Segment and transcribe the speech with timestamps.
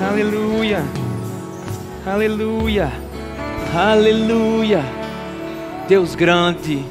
[0.00, 0.82] Aleluia.
[2.06, 2.90] Aleluia.
[3.74, 4.82] Aleluia.
[5.86, 6.82] Deus grande,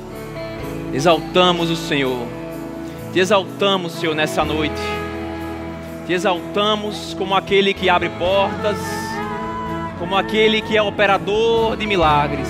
[0.93, 2.27] exaltamos o Senhor.
[3.11, 4.79] Te exaltamos, Senhor, nessa noite.
[6.05, 8.77] Te exaltamos como aquele que abre portas,
[9.97, 12.47] como aquele que é operador de milagres.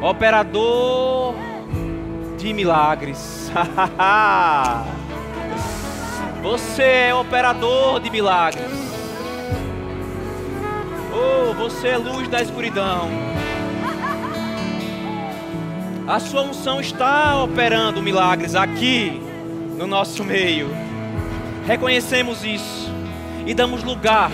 [0.00, 1.34] Operador
[2.38, 3.50] de milagres.
[6.46, 8.70] Você é operador de milagres.
[11.12, 13.10] Oh, você é luz da escuridão.
[16.06, 19.20] A sua unção está operando milagres aqui
[19.76, 20.70] no nosso meio.
[21.66, 22.92] Reconhecemos isso
[23.44, 24.30] e damos lugar.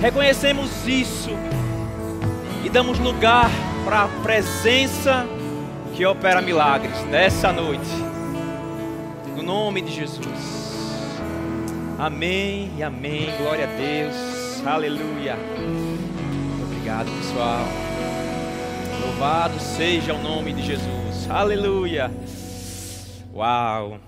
[0.00, 1.30] Reconhecemos isso
[2.64, 3.50] e damos lugar
[3.84, 5.26] para a presença
[5.96, 7.90] que opera milagres nessa noite.
[9.34, 10.51] No nome de Jesus.
[11.98, 13.26] Amém e amém.
[13.38, 14.66] Glória a Deus.
[14.66, 15.36] Aleluia.
[16.64, 17.64] Obrigado, pessoal.
[19.00, 21.30] Louvado seja o nome de Jesus.
[21.30, 22.10] Aleluia.
[23.32, 24.00] Uau.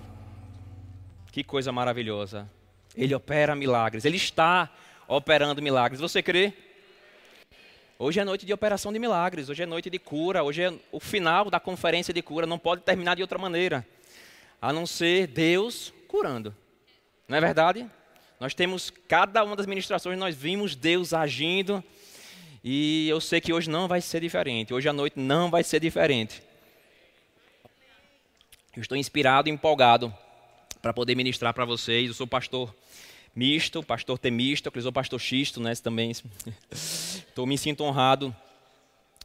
[1.30, 2.48] Que coisa maravilhosa.
[2.96, 4.04] Ele opera milagres.
[4.04, 4.70] Ele está
[5.06, 6.00] operando milagres.
[6.00, 6.52] Você crê?
[7.98, 9.48] Hoje é noite de operação de milagres.
[9.48, 10.42] Hoje é noite de cura.
[10.42, 12.46] Hoje é o final da conferência de cura.
[12.46, 13.86] Não pode terminar de outra maneira.
[14.60, 16.54] A não ser Deus curando.
[17.28, 17.88] Não é verdade?
[18.38, 21.82] Nós temos, cada uma das ministrações, nós vimos Deus agindo.
[22.62, 24.74] E eu sei que hoje não vai ser diferente.
[24.74, 26.42] Hoje à noite não vai ser diferente.
[28.76, 30.12] Eu estou inspirado e empolgado
[30.82, 32.08] para poder ministrar para vocês.
[32.08, 32.74] Eu sou pastor
[33.34, 35.74] misto, pastor temista, eu sou pastor xisto, né?
[35.76, 36.12] Também.
[36.70, 38.34] Estou me sinto honrado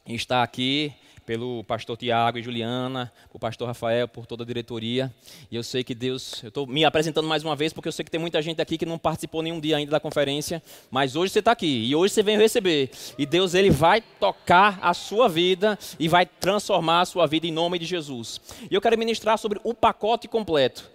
[0.06, 0.92] em estar aqui
[1.30, 5.14] pelo pastor Tiago e Juliana, o pastor Rafael, por toda a diretoria.
[5.48, 8.04] E eu sei que Deus, eu estou me apresentando mais uma vez, porque eu sei
[8.04, 11.32] que tem muita gente aqui que não participou nenhum dia ainda da conferência, mas hoje
[11.32, 12.90] você está aqui e hoje você vem receber.
[13.16, 17.52] E Deus, Ele vai tocar a sua vida e vai transformar a sua vida em
[17.52, 18.40] nome de Jesus.
[18.68, 20.90] E eu quero ministrar sobre o pacote completo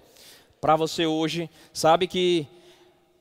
[0.59, 1.50] para você hoje.
[1.72, 2.45] Sabe que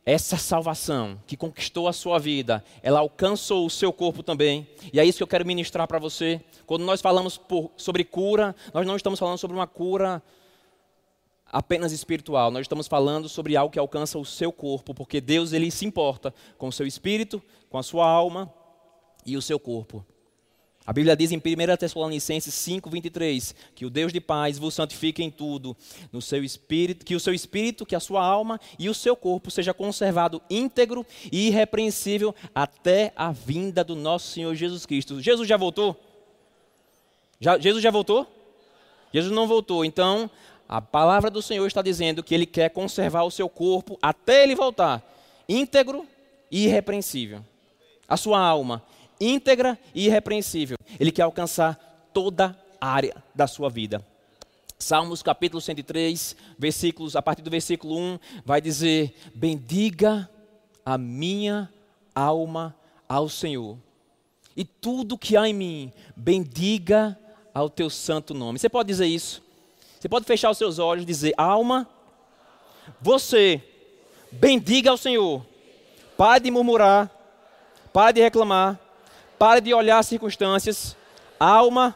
[0.07, 4.69] essa salvação que conquistou a sua vida, ela alcançou o seu corpo também.
[4.93, 6.43] E é isso que eu quero ministrar para você.
[6.67, 10.23] Quando nós falamos por, sobre cura, nós não estamos falando sobre uma cura
[11.47, 12.51] apenas espiritual.
[12.51, 16.35] Nós estamos falando sobre algo que alcança o seu corpo, porque Deus ele se importa
[16.59, 18.53] com o seu espírito, com a sua alma
[19.25, 20.05] e o seu corpo.
[20.87, 21.41] A Bíblia diz em 1
[21.78, 25.75] Tessalonicenses 5, 23, que o Deus de paz vos santifique em tudo,
[26.12, 29.50] no seu espírito, que o seu espírito, que a sua alma e o seu corpo
[29.50, 35.23] seja conservado íntegro e irrepreensível até a vinda do nosso Senhor Jesus Cristo.
[35.23, 35.99] Jesus já voltou?
[37.41, 38.27] Já, Jesus já voltou?
[39.11, 39.87] Jesus não voltou.
[39.87, 40.31] Então,
[40.69, 44.55] a palavra do Senhor está dizendo que ele quer conservar o seu corpo até ele
[44.55, 45.03] voltar,
[45.49, 46.06] íntegro
[46.50, 47.43] e irrepreensível.
[48.06, 48.83] A sua alma
[49.21, 50.77] íntegra e irrepreensível.
[50.99, 54.05] Ele quer alcançar toda a área da sua vida.
[54.79, 60.29] Salmos capítulo 103, versículos, a partir do versículo 1, vai dizer: Bendiga
[60.85, 61.71] a minha
[62.15, 62.75] alma
[63.09, 63.79] ao Senhor,
[64.57, 67.19] e tudo que há em mim, bendiga
[67.55, 68.59] ao teu santo nome.
[68.59, 69.43] Você pode dizer isso?
[69.99, 71.89] Você pode fechar os seus olhos e dizer: Alma,
[73.01, 73.63] você,
[74.31, 75.45] bendiga ao Senhor,
[76.17, 77.11] pare de murmurar,
[77.93, 78.79] pare de reclamar,
[79.44, 80.97] Pare de olhar as circunstâncias.
[81.38, 81.94] Alma,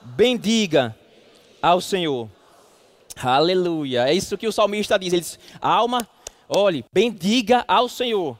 [0.00, 0.96] bendiga
[1.60, 2.30] ao Senhor.
[3.16, 4.08] Aleluia.
[4.08, 5.12] É isso que o salmista diz.
[5.12, 6.08] Ele diz: Alma,
[6.48, 8.38] olhe, bendiga ao Senhor.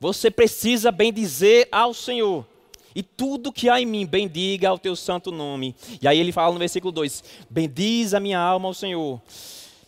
[0.00, 2.46] Você precisa bendizer ao Senhor.
[2.94, 5.76] E tudo que há em mim, bendiga ao teu santo nome.
[6.00, 9.20] E aí ele fala no versículo 2: Bendiz a minha alma ao Senhor.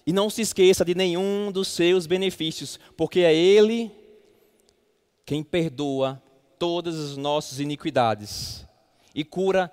[0.06, 3.90] E não se esqueça de nenhum dos seus benefícios, porque é Ele
[5.24, 6.22] quem perdoa
[6.64, 8.66] todas as nossas iniquidades
[9.14, 9.70] e cura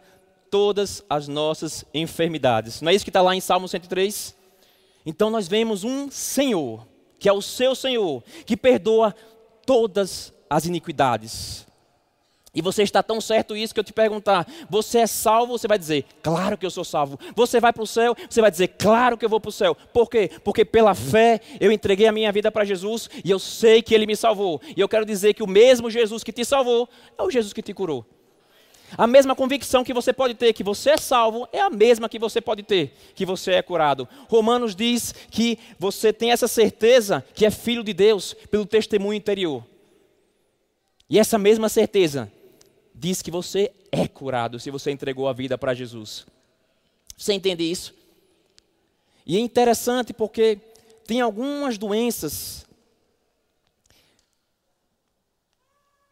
[0.50, 2.81] todas as nossas enfermidades.
[2.81, 4.35] Não é isso que está lá em Salmo 103?
[5.06, 6.85] Então nós vemos um Senhor,
[7.18, 9.16] que é o seu Senhor, que perdoa
[9.66, 11.66] todas as iniquidades.
[12.53, 15.58] E você está tão certo isso que eu te perguntar, você é salvo?
[15.58, 17.18] Você vai dizer, claro que eu sou salvo.
[17.34, 18.14] Você vai para o céu?
[18.30, 19.74] Você vai dizer, claro que eu vou para o céu.
[19.74, 20.30] Por quê?
[20.44, 24.06] Porque pela fé eu entreguei a minha vida para Jesus e eu sei que Ele
[24.06, 24.59] me salvou.
[24.76, 27.62] E eu quero dizer que o mesmo Jesus que te salvou é o Jesus que
[27.62, 28.06] te curou.
[28.97, 32.20] A mesma convicção que você pode ter que você é salvo é a mesma que
[32.20, 34.06] você pode ter que você é curado.
[34.28, 39.64] Romanos diz que você tem essa certeza que é filho de Deus pelo testemunho interior.
[41.09, 42.30] E essa mesma certeza
[43.02, 46.24] diz que você é curado se você entregou a vida para Jesus.
[47.18, 47.96] Você entende isso?
[49.26, 50.59] E é interessante porque
[51.08, 52.64] tem algumas doenças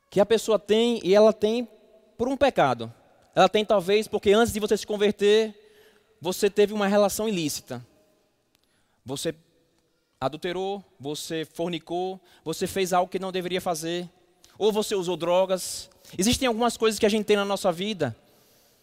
[0.09, 1.67] que a pessoa tem e ela tem
[2.17, 2.91] por um pecado.
[3.35, 5.53] Ela tem talvez porque antes de você se converter,
[6.19, 7.85] você teve uma relação ilícita.
[9.05, 9.35] Você
[10.19, 14.09] adulterou, você fornicou, você fez algo que não deveria fazer,
[14.59, 15.89] ou você usou drogas.
[16.17, 18.15] Existem algumas coisas que a gente tem na nossa vida,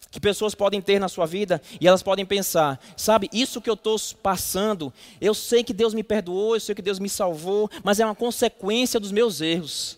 [0.09, 3.75] que pessoas podem ter na sua vida, e elas podem pensar: sabe, isso que eu
[3.75, 4.91] estou passando,
[5.21, 8.15] eu sei que Deus me perdoou, eu sei que Deus me salvou, mas é uma
[8.15, 9.97] consequência dos meus erros.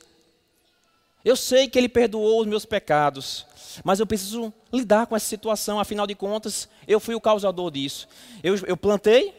[1.24, 3.46] Eu sei que Ele perdoou os meus pecados,
[3.84, 8.08] mas eu preciso lidar com essa situação, afinal de contas, eu fui o causador disso.
[8.44, 9.34] Eu, eu plantei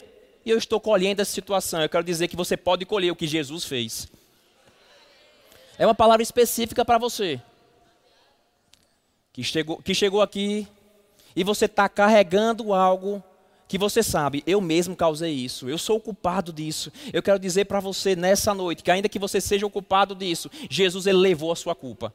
[0.45, 1.81] e eu estou colhendo essa situação.
[1.81, 4.07] Eu quero dizer que você pode colher o que Jesus fez.
[5.81, 7.41] É uma palavra específica para você.
[9.33, 10.67] Que chegou, que chegou aqui
[11.35, 13.23] e você está carregando algo
[13.67, 16.91] que você sabe, eu mesmo causei isso, eu sou o culpado disso.
[17.11, 20.51] Eu quero dizer para você nessa noite que, ainda que você seja o culpado disso,
[20.69, 22.13] Jesus ele levou a sua culpa.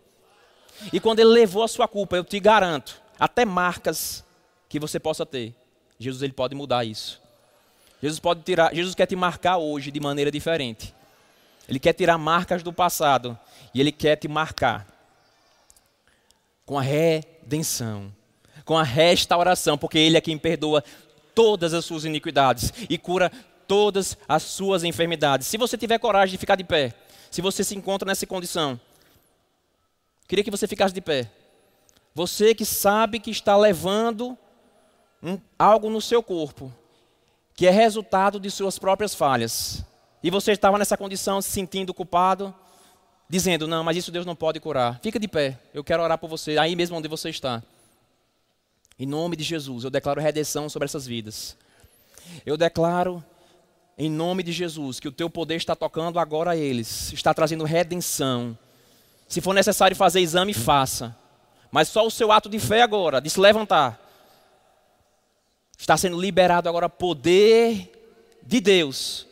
[0.93, 4.25] E quando ele levou a sua culpa, eu te garanto, até marcas
[4.69, 5.53] que você possa ter,
[5.99, 7.21] Jesus ele pode mudar isso.
[8.01, 10.95] Jesus pode tirar, Jesus quer te marcar hoje de maneira diferente.
[11.69, 13.37] Ele quer tirar marcas do passado
[13.77, 14.87] e ele quer te marcar
[16.65, 18.11] com a redenção,
[18.65, 20.83] com a restauração, porque ele é quem perdoa
[21.35, 23.31] todas as suas iniquidades e cura
[23.69, 25.47] todas as suas enfermidades.
[25.47, 26.95] Se você tiver coragem de ficar de pé,
[27.31, 28.81] se você se encontra nessa condição,
[30.27, 31.31] queria que você ficasse de pé.
[32.15, 34.39] Você que sabe que está levando
[35.23, 36.73] um, algo no seu corpo,
[37.55, 39.85] que é resultado de suas próprias falhas,
[40.23, 42.55] e você estava nessa condição se sentindo culpado,
[43.29, 45.01] dizendo: Não, mas isso Deus não pode curar.
[45.01, 47.63] Fica de pé, eu quero orar por você, aí mesmo onde você está.
[48.99, 51.57] Em nome de Jesus, eu declaro redenção sobre essas vidas.
[52.47, 53.23] Eu declaro,
[53.99, 58.57] em nome de Jesus, que o teu poder está tocando agora eles, está trazendo redenção.
[59.29, 61.15] Se for necessário fazer exame, faça.
[61.71, 64.01] Mas só o seu ato de fé agora, de se levantar,
[65.77, 67.93] está sendo liberado agora poder
[68.43, 69.27] de Deus,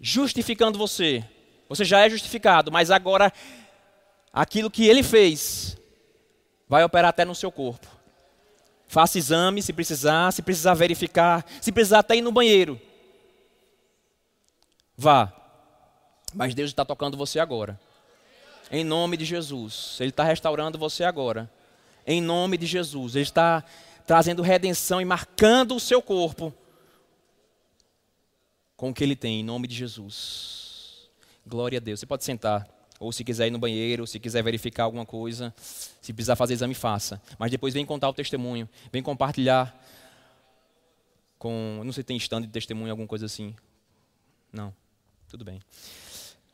[0.00, 1.24] justificando você.
[1.68, 3.32] Você já é justificado, mas agora
[4.32, 5.76] aquilo que ele fez
[6.68, 7.86] vai operar até no seu corpo.
[8.86, 12.80] Faça exame se precisar, se precisar verificar, se precisar até ir no banheiro.
[14.96, 15.32] Vá.
[16.32, 17.78] Mas Deus está tocando você agora.
[18.70, 19.96] Em nome de Jesus.
[20.00, 21.50] Ele está restaurando você agora.
[22.06, 23.16] Em nome de Jesus.
[23.16, 23.64] Ele está
[24.06, 26.54] trazendo redenção e marcando o seu corpo
[28.76, 30.65] com o que ele tem, em nome de Jesus.
[31.46, 32.00] Glória a Deus.
[32.00, 32.68] Você pode sentar.
[32.98, 35.54] Ou se quiser ir no banheiro, se quiser verificar alguma coisa,
[36.00, 37.20] se precisar fazer exame, faça.
[37.38, 39.78] Mas depois vem contar o testemunho, vem compartilhar
[41.38, 41.82] com.
[41.84, 43.54] Não sei se tem stand de testemunho, alguma coisa assim.
[44.52, 44.74] Não.
[45.28, 45.60] Tudo bem.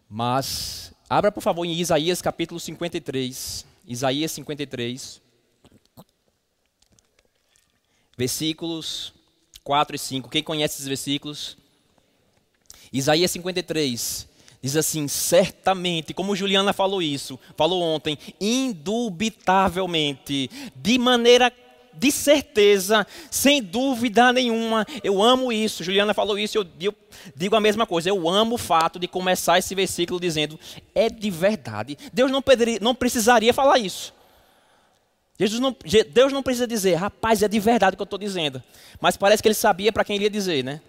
[0.09, 3.65] Mas, abra por favor em Isaías capítulo 53.
[3.87, 5.23] Isaías 53.
[8.19, 9.15] Versículos
[9.65, 10.29] 4 e 5.
[10.29, 11.57] Quem conhece esses versículos?
[12.93, 14.29] Isaías 53.
[14.63, 21.53] Diz assim: certamente, como Juliana falou isso, falou ontem, indubitavelmente, de maneira
[21.95, 25.85] de certeza, sem dúvida nenhuma, eu amo isso.
[25.85, 26.95] Juliana falou isso, eu, eu
[27.37, 28.09] digo a mesma coisa.
[28.09, 30.59] Eu amo o fato de começar esse versículo dizendo:
[30.95, 31.99] é de verdade.
[32.13, 34.15] Deus não, poderia, não precisaria falar isso.
[35.39, 35.77] Jesus não,
[36.13, 38.63] Deus não precisa dizer, rapaz, é de verdade o que eu estou dizendo.
[39.01, 40.81] Mas parece que ele sabia para quem ele ia dizer, né?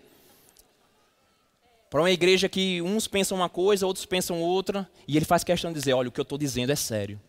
[1.93, 5.71] Para uma igreja que uns pensam uma coisa, outros pensam outra, e ele faz questão
[5.71, 7.21] de dizer: olha, o que eu estou dizendo é sério.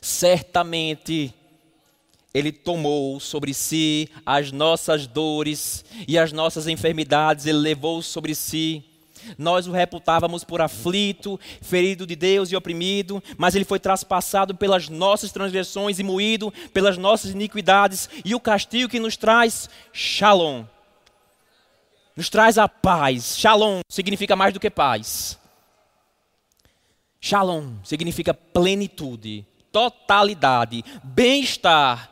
[0.00, 1.34] Certamente
[2.32, 8.82] ele tomou sobre si as nossas dores e as nossas enfermidades, ele levou sobre si.
[9.36, 14.88] Nós o reputávamos por aflito, ferido de Deus e oprimido, mas ele foi traspassado pelas
[14.88, 20.64] nossas transgressões e moído pelas nossas iniquidades, e o castigo que nos traz, shalom
[22.18, 23.38] nos traz a paz.
[23.38, 25.38] Shalom significa mais do que paz.
[27.20, 32.10] Shalom significa plenitude, totalidade, bem-estar,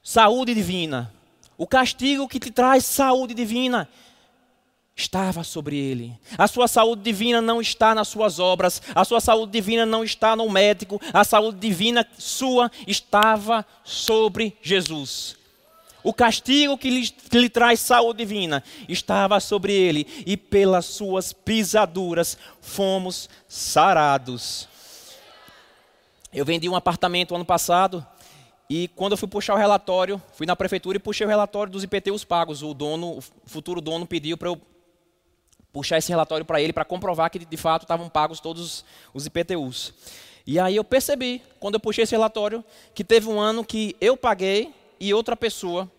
[0.00, 1.12] saúde divina.
[1.58, 3.88] O castigo que te traz saúde divina
[4.94, 6.16] estava sobre ele.
[6.38, 10.36] A sua saúde divina não está nas suas obras, a sua saúde divina não está
[10.36, 15.42] no médico, a saúde divina sua estava sobre Jesus.
[16.04, 21.32] O castigo que lhe, que lhe traz saúde divina estava sobre ele, e pelas suas
[21.32, 24.68] pisaduras fomos sarados.
[26.30, 28.06] Eu vendi um apartamento ano passado
[28.68, 31.84] e quando eu fui puxar o relatório, fui na prefeitura e puxei o relatório dos
[31.84, 32.62] IPTUs pagos.
[32.62, 34.60] O dono, o futuro dono pediu para eu
[35.72, 38.84] puxar esse relatório para ele para comprovar que de fato estavam pagos todos
[39.14, 39.94] os IPTUs.
[40.46, 42.62] E aí eu percebi, quando eu puxei esse relatório,
[42.94, 45.90] que teve um ano que eu paguei e outra pessoa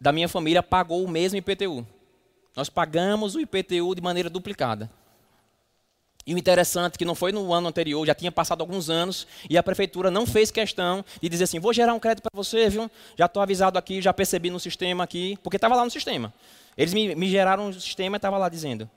[0.00, 1.86] da minha família pagou o mesmo IPTU.
[2.56, 4.90] Nós pagamos o IPTU de maneira duplicada.
[6.26, 9.26] E o interessante é que não foi no ano anterior, já tinha passado alguns anos,
[9.48, 12.68] e a prefeitura não fez questão de dizer assim, vou gerar um crédito para você,
[12.68, 12.90] viu?
[13.16, 16.32] Já estou avisado aqui, já percebi no sistema aqui, porque estava lá no sistema.
[16.76, 18.88] Eles me, me geraram um sistema e estava lá dizendo,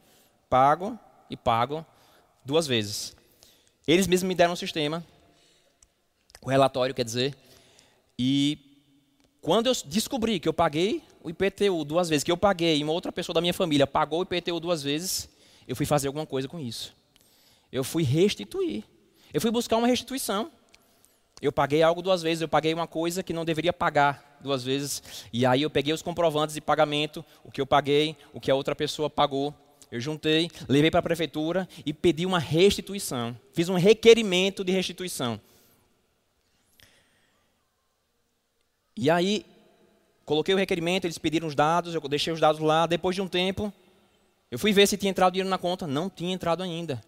[0.50, 0.98] pago
[1.30, 1.86] e pago
[2.44, 3.16] duas vezes.
[3.88, 5.04] Eles mesmos me deram um sistema,
[6.42, 7.36] o relatório, quer dizer,
[8.20, 8.63] e
[9.44, 12.94] quando eu descobri que eu paguei o IPTU duas vezes, que eu paguei e uma
[12.94, 15.28] outra pessoa da minha família pagou o IPTU duas vezes,
[15.68, 16.96] eu fui fazer alguma coisa com isso.
[17.70, 18.86] Eu fui restituir.
[19.34, 20.50] Eu fui buscar uma restituição.
[21.42, 25.04] Eu paguei algo duas vezes, eu paguei uma coisa que não deveria pagar duas vezes.
[25.34, 28.56] E aí eu peguei os comprovantes de pagamento, o que eu paguei, o que a
[28.56, 29.54] outra pessoa pagou.
[29.92, 33.38] Eu juntei, levei para a prefeitura e pedi uma restituição.
[33.52, 35.40] Fiz um requerimento de restituição.
[38.96, 39.46] E aí,
[40.26, 42.86] coloquei o requerimento, eles pediram os dados, eu deixei os dados lá.
[42.86, 43.74] Depois de um tempo,
[44.52, 45.88] eu fui ver se tinha entrado dinheiro na conta.
[45.88, 47.02] Não tinha entrado ainda.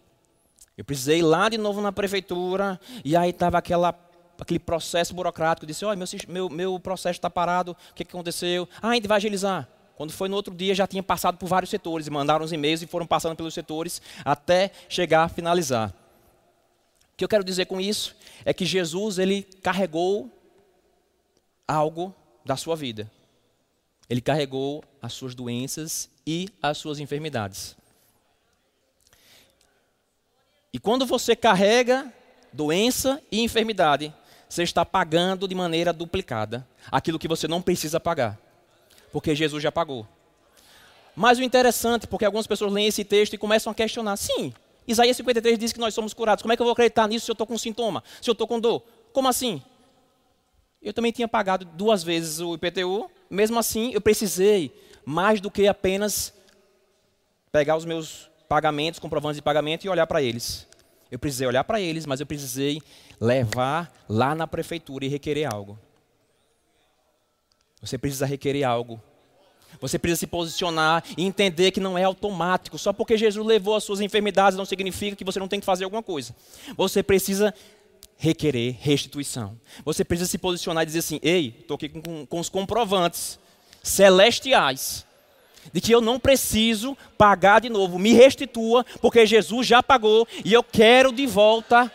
[0.76, 3.94] Eu precisei ir lá de novo na prefeitura, e aí estava aquela
[4.38, 8.68] aquele processo burocrático, disse, olha, meu, meu, meu processo está parado, o que, que aconteceu?
[8.82, 9.66] Ah, a gente vai agilizar.
[9.96, 12.86] Quando foi no outro dia, já tinha passado por vários setores, mandaram os e-mails e
[12.86, 15.88] foram passando pelos setores até chegar a finalizar.
[15.88, 18.14] O que eu quero dizer com isso
[18.44, 20.30] é que Jesus, ele carregou
[21.66, 23.10] algo da sua vida.
[24.08, 27.76] Ele carregou as suas doenças e as suas enfermidades.
[30.72, 32.12] E quando você carrega
[32.52, 34.14] doença e enfermidade,
[34.48, 38.38] você está pagando de maneira duplicada aquilo que você não precisa pagar
[39.16, 40.06] porque Jesus já pagou.
[41.14, 44.52] Mas o interessante, porque algumas pessoas leem esse texto e começam a questionar: sim,
[44.86, 46.42] Isaías 53 diz que nós somos curados.
[46.42, 48.04] Como é que eu vou acreditar nisso se eu estou com sintoma?
[48.20, 48.82] Se eu estou com dor?
[49.14, 49.62] Como assim?
[50.86, 54.72] Eu também tinha pagado duas vezes o IPTU, mesmo assim eu precisei
[55.04, 56.32] mais do que apenas
[57.50, 60.64] pegar os meus pagamentos, comprovantes de pagamento e olhar para eles.
[61.10, 62.80] Eu precisei olhar para eles, mas eu precisei
[63.20, 65.76] levar lá na prefeitura e requerer algo.
[67.80, 69.02] Você precisa requerer algo.
[69.80, 72.78] Você precisa se posicionar e entender que não é automático.
[72.78, 75.82] Só porque Jesus levou as suas enfermidades não significa que você não tem que fazer
[75.82, 76.32] alguma coisa.
[76.76, 77.52] Você precisa
[78.16, 79.58] requerer restituição.
[79.84, 83.38] Você precisa se posicionar e dizer assim: ei, estou aqui com, com os comprovantes
[83.82, 85.06] celestiais
[85.72, 87.98] de que eu não preciso pagar de novo.
[87.98, 91.90] Me restitua, porque Jesus já pagou e eu quero de volta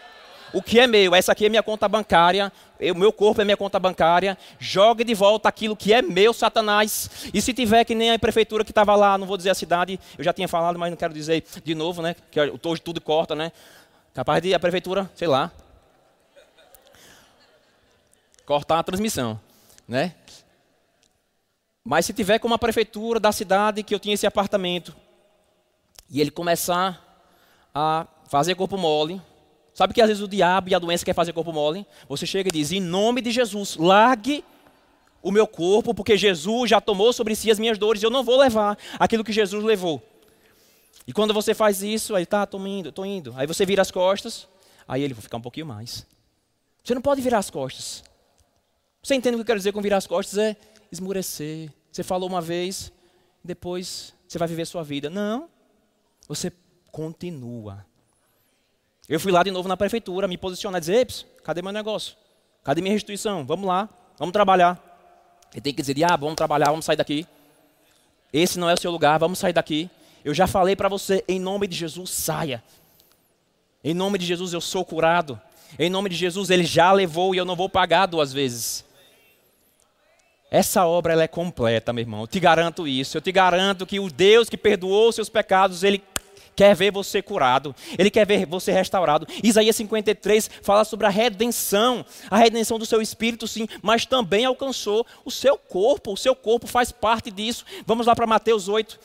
[0.53, 1.15] o que é meu.
[1.15, 4.37] Essa aqui é minha conta bancária, o meu corpo é minha conta bancária.
[4.59, 7.09] Jogue de volta aquilo que é meu, Satanás.
[7.33, 9.99] E se tiver que nem a prefeitura que estava lá, não vou dizer a cidade,
[10.17, 12.15] eu já tinha falado, mas não quero dizer de novo, né?
[12.29, 13.51] Que hoje tudo corta, né?
[14.13, 15.51] Capaz de a prefeitura, sei lá,
[18.51, 19.39] cortar a transmissão,
[19.87, 20.13] né?
[21.85, 24.93] Mas se tiver como a prefeitura da cidade que eu tinha esse apartamento
[26.09, 27.01] e ele começar
[27.73, 29.21] a fazer corpo mole,
[29.73, 31.87] Sabe que às vezes o diabo e a doença quer fazer corpo mole?
[32.09, 34.43] Você chega e diz: em nome de Jesus, largue
[35.23, 38.37] o meu corpo, porque Jesus já tomou sobre si as minhas dores, eu não vou
[38.37, 40.03] levar aquilo que Jesus levou.
[41.07, 43.33] E quando você faz isso, aí tá, estou indo, estou indo.
[43.37, 44.45] Aí você vira as costas,
[44.85, 46.05] aí ele vai ficar um pouquinho mais.
[46.83, 48.03] Você não pode virar as costas.
[49.01, 50.37] Você entende o que eu quero dizer com virar as costas?
[50.37, 50.55] É
[50.91, 51.71] esmurecer.
[51.91, 52.91] Você falou uma vez,
[53.43, 55.09] depois você vai viver sua vida.
[55.09, 55.49] Não.
[56.27, 56.51] Você
[56.91, 57.85] continua.
[59.09, 61.07] Eu fui lá de novo na prefeitura, me posicionar, dizer,
[61.43, 62.15] cadê meu negócio?
[62.63, 63.45] Cadê minha restituição?
[63.45, 64.79] Vamos lá, vamos trabalhar.
[65.51, 67.27] Ele tem que dizer, diabo, vamos trabalhar, vamos sair daqui.
[68.31, 69.89] Esse não é o seu lugar, vamos sair daqui.
[70.23, 72.63] Eu já falei para você, em nome de Jesus, saia.
[73.83, 75.41] Em nome de Jesus, eu sou curado.
[75.77, 78.85] Em nome de Jesus, Ele já levou e eu não vou pagar duas vezes.
[80.53, 82.21] Essa obra ela é completa, meu irmão.
[82.21, 83.15] Eu te garanto isso.
[83.15, 86.03] Eu te garanto que o Deus que perdoou os seus pecados, Ele
[86.53, 89.25] quer ver você curado, ele quer ver você restaurado.
[89.41, 95.07] Isaías 53 fala sobre a redenção, a redenção do seu espírito, sim, mas também alcançou
[95.23, 97.65] o seu corpo, o seu corpo faz parte disso.
[97.85, 98.99] Vamos lá para Mateus 8.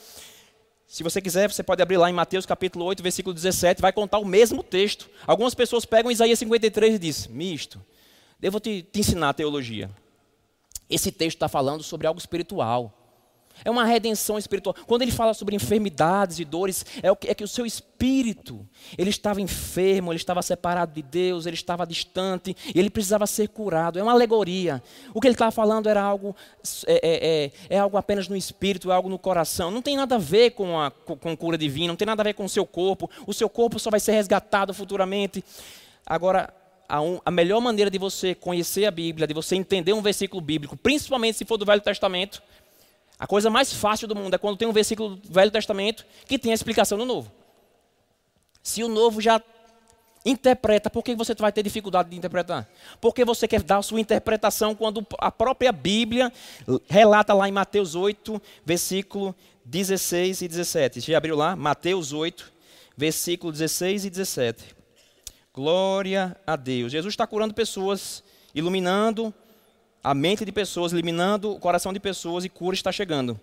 [0.88, 4.19] Se você quiser, você pode abrir lá em Mateus capítulo 8, versículo 17, vai contar
[4.19, 5.09] o mesmo texto.
[5.26, 7.81] Algumas pessoas pegam Isaías 53 e dizem: Misto,
[8.43, 9.88] eu vou te, te ensinar a teologia.
[10.88, 12.93] Esse texto está falando sobre algo espiritual.
[13.64, 14.75] É uma redenção espiritual.
[14.87, 18.66] Quando ele fala sobre enfermidades e dores, é, o que, é que o seu espírito,
[18.99, 23.49] ele estava enfermo, ele estava separado de Deus, ele estava distante, e ele precisava ser
[23.49, 23.99] curado.
[23.99, 24.83] É uma alegoria.
[25.14, 26.37] O que ele estava falando era algo,
[26.87, 29.71] é, é, é, é, algo apenas no espírito, é algo no coração.
[29.71, 32.35] Não tem nada a ver com a com cura divina, não tem nada a ver
[32.35, 33.11] com o seu corpo.
[33.26, 35.43] O seu corpo só vai ser resgatado futuramente.
[36.05, 36.52] Agora,
[36.88, 40.40] a, um, a melhor maneira de você conhecer a Bíblia, de você entender um versículo
[40.40, 42.43] bíblico, principalmente se for do Velho Testamento,
[43.19, 46.38] a coisa mais fácil do mundo é quando tem um versículo do Velho Testamento que
[46.38, 47.33] tem a explicação no Novo.
[48.62, 49.40] Se o Novo já
[50.25, 52.69] interpreta, por que você vai ter dificuldade de interpretar?
[53.00, 56.33] Porque você quer dar a sua interpretação quando a própria Bíblia
[56.88, 61.00] relata lá em Mateus 8, versículo 16 e 17.
[61.00, 61.57] Você já abriu lá?
[61.57, 62.52] Mateus 8,
[62.97, 64.75] versículo 16 e 17.
[65.57, 66.93] Glória a Deus.
[66.93, 68.23] Jesus está curando pessoas,
[68.55, 69.33] iluminando
[70.05, 73.41] a mente de pessoas, eliminando o coração de pessoas e cura está chegando.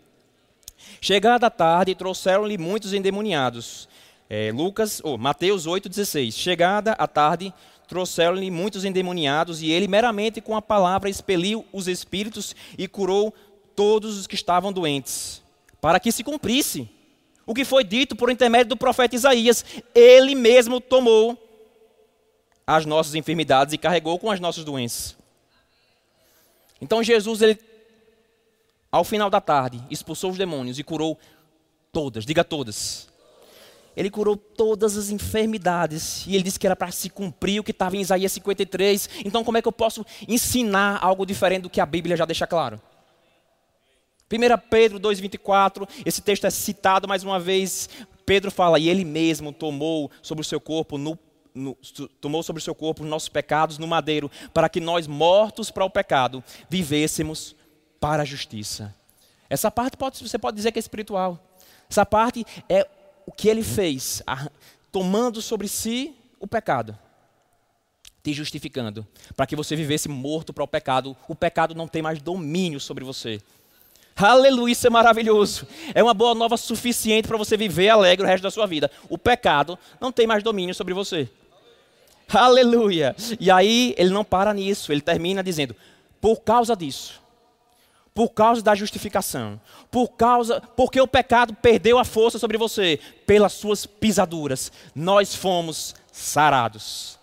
[1.01, 3.89] Chegada a tarde, trouxeram-lhe muitos endemoniados.
[4.29, 6.33] É, Lucas, oh, Mateus 8,16.
[6.33, 7.51] Chegada a tarde,
[7.87, 13.33] trouxeram-lhe muitos endemoniados, e ele meramente com a palavra expeliu os espíritos e curou
[13.75, 15.41] todos os que estavam doentes,
[15.81, 16.87] para que se cumprisse
[17.43, 19.65] o que foi dito por intermédio do profeta Isaías.
[19.95, 21.42] Ele mesmo tomou
[22.65, 25.15] as nossas enfermidades e carregou com as nossas doenças.
[26.81, 27.59] Então Jesus, ele,
[28.91, 31.17] ao final da tarde, expulsou os demônios e curou
[31.91, 33.07] todas, diga todas.
[33.95, 36.25] Ele curou todas as enfermidades.
[36.27, 39.09] E ele disse que era para se cumprir o que estava em Isaías 53.
[39.23, 42.47] Então, como é que eu posso ensinar algo diferente do que a Bíblia já deixa
[42.47, 42.81] claro?
[44.31, 47.87] 1 Pedro 2,24, esse texto é citado mais uma vez.
[48.25, 51.15] Pedro fala, e ele mesmo tomou sobre o seu corpo no
[51.53, 51.77] no,
[52.19, 55.85] tomou sobre o seu corpo os nossos pecados no madeiro, para que nós, mortos para
[55.85, 57.55] o pecado, vivêssemos
[57.99, 58.93] para a justiça.
[59.49, 61.39] Essa parte pode, você pode dizer que é espiritual.
[61.89, 62.87] Essa parte é
[63.25, 64.49] o que ele fez, a,
[64.91, 66.97] tomando sobre si o pecado,
[68.23, 69.05] te justificando,
[69.35, 71.15] para que você vivesse morto para o pecado.
[71.27, 73.41] O pecado não tem mais domínio sobre você.
[74.15, 75.67] Aleluia, isso é maravilhoso.
[75.93, 78.89] É uma boa nova suficiente para você viver alegre o resto da sua vida.
[79.09, 81.29] O pecado não tem mais domínio sobre você.
[82.29, 83.15] Aleluia.
[83.39, 85.75] E aí ele não para nisso, ele termina dizendo:
[86.19, 87.21] por causa disso,
[88.13, 89.59] por causa da justificação,
[89.91, 95.95] por causa, porque o pecado perdeu a força sobre você, pelas suas pisaduras, nós fomos
[96.11, 97.19] sarados.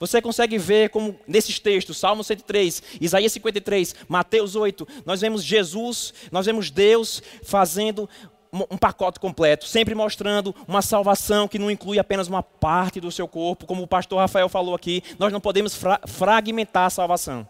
[0.00, 6.12] Você consegue ver como nesses textos, Salmo 103, Isaías 53, Mateus 8, nós vemos Jesus,
[6.32, 8.08] nós vemos Deus fazendo
[8.52, 13.28] um pacote completo, sempre mostrando uma salvação que não inclui apenas uma parte do seu
[13.28, 17.48] corpo, como o pastor Rafael falou aqui, nós não podemos fra fragmentar a salvação.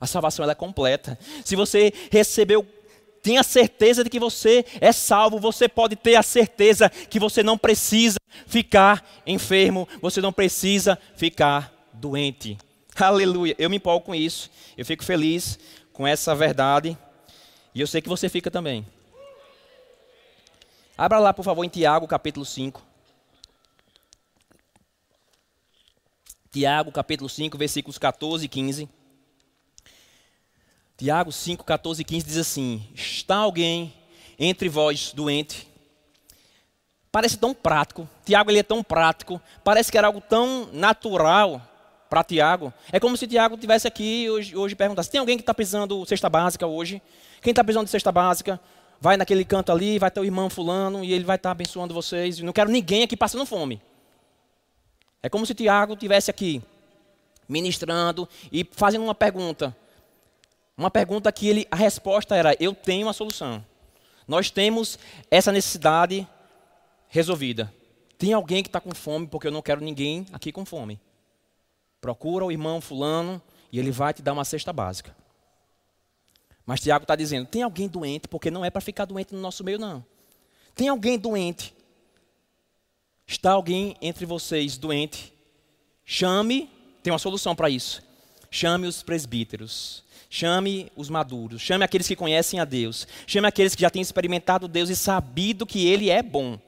[0.00, 1.18] A salvação é completa.
[1.44, 2.66] Se você recebeu,
[3.22, 7.56] tenha certeza de que você é salvo, você pode ter a certeza que você não
[7.56, 12.58] precisa ficar enfermo, você não precisa ficar doente.
[12.96, 13.54] Aleluia.
[13.58, 15.58] Eu me empolgo com isso, eu fico feliz
[15.92, 16.98] com essa verdade,
[17.74, 18.86] e eu sei que você fica também.
[20.96, 22.80] Abra lá, por favor, em Tiago, capítulo 5.
[26.52, 28.88] Tiago, capítulo 5, versículos 14 e 15.
[30.96, 33.92] Tiago 5, 14 e 15 diz assim: Está alguém
[34.38, 35.66] entre vós doente?
[37.10, 38.08] Parece tão prático.
[38.24, 39.42] Tiago ele é tão prático.
[39.64, 41.60] Parece que era algo tão natural
[42.08, 42.72] para Tiago.
[42.92, 46.08] É como se Tiago tivesse aqui hoje, hoje perguntasse: tem alguém que está precisando de
[46.08, 47.02] cesta básica hoje?
[47.42, 48.60] Quem está precisando de cesta básica?
[49.00, 52.38] Vai naquele canto ali, vai ter o irmão fulano e ele vai estar abençoando vocês.
[52.40, 53.80] Não quero ninguém aqui passando fome.
[55.22, 56.62] É como se Tiago tivesse aqui
[57.48, 59.76] ministrando e fazendo uma pergunta.
[60.76, 63.64] Uma pergunta que ele, a resposta era: eu tenho a solução.
[64.26, 64.98] Nós temos
[65.30, 66.26] essa necessidade
[67.08, 67.72] resolvida.
[68.18, 71.00] Tem alguém que está com fome, porque eu não quero ninguém aqui com fome.
[72.00, 75.14] Procura o irmão fulano e ele vai te dar uma cesta básica.
[76.66, 79.62] Mas Tiago está dizendo: tem alguém doente, porque não é para ficar doente no nosso
[79.62, 80.04] meio, não.
[80.74, 81.74] Tem alguém doente.
[83.26, 85.32] Está alguém entre vocês doente?
[86.04, 86.70] Chame,
[87.02, 88.02] tem uma solução para isso.
[88.50, 93.80] Chame os presbíteros, chame os maduros, chame aqueles que conhecem a Deus, chame aqueles que
[93.80, 96.58] já têm experimentado Deus e sabido que Ele é bom.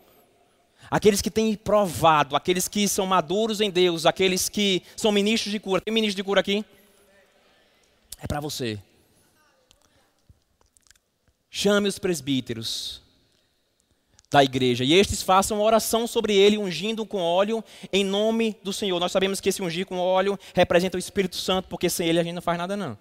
[0.91, 5.59] Aqueles que têm provado, aqueles que são maduros em Deus, aqueles que são ministros de
[5.59, 5.81] cura.
[5.81, 6.65] Tem ministro de cura aqui?
[8.21, 8.79] É para você.
[11.59, 13.01] Chame os presbíteros
[14.31, 19.01] da igreja e estes façam oração sobre ele, ungindo com óleo em nome do Senhor.
[19.01, 22.23] Nós sabemos que esse ungir com óleo representa o Espírito Santo, porque sem ele a
[22.23, 22.99] gente não faz nada não.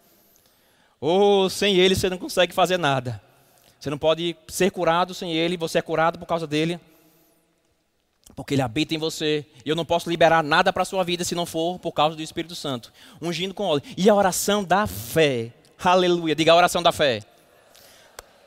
[1.02, 3.22] Ou sem ele você não consegue fazer nada.
[3.78, 6.80] Você não pode ser curado sem Ele, você é curado por causa dele.
[8.38, 9.46] Porque Ele habita em você.
[9.66, 12.16] E eu não posso liberar nada para a sua vida se não for por causa
[12.16, 12.94] do Espírito Santo.
[13.22, 13.84] Ungindo com óleo.
[13.98, 15.52] E a oração da fé.
[15.78, 16.34] Aleluia.
[16.34, 17.22] Diga a oração da fé.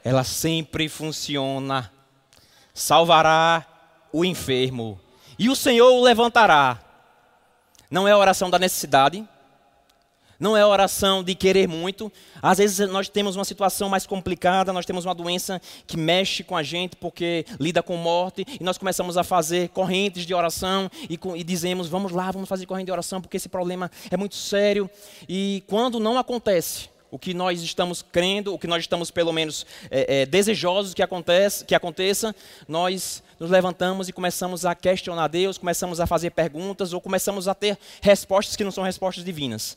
[0.08, 1.92] Ela sempre funciona.
[2.72, 3.66] Salvará
[4.10, 4.98] o enfermo.
[5.38, 6.80] E o Senhor o levantará.
[7.90, 9.22] Não é a oração da necessidade,
[10.40, 12.10] não é oração de querer muito.
[12.40, 16.56] Às vezes nós temos uma situação mais complicada, nós temos uma doença que mexe com
[16.56, 21.20] a gente porque lida com morte, e nós começamos a fazer correntes de oração e,
[21.36, 24.88] e dizemos: vamos lá, vamos fazer corrente de oração porque esse problema é muito sério.
[25.28, 29.66] E quando não acontece, o que nós estamos crendo, o que nós estamos pelo menos
[29.90, 32.34] é, é, desejosos que, acontece, que aconteça,
[32.66, 37.54] nós nos levantamos e começamos a questionar Deus, começamos a fazer perguntas ou começamos a
[37.54, 39.76] ter respostas que não são respostas divinas.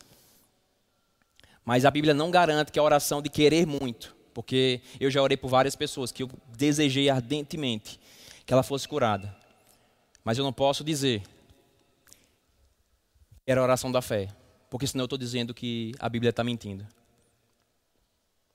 [1.64, 5.38] Mas a Bíblia não garante que a oração de querer muito, porque eu já orei
[5.38, 8.00] por várias pessoas que eu desejei ardentemente
[8.46, 9.36] que ela fosse curada.
[10.24, 11.22] Mas eu não posso dizer
[13.46, 14.28] que era a oração da fé,
[14.70, 16.86] porque senão eu estou dizendo que a Bíblia está mentindo.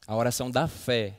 [0.06, 1.14] A oração da fé,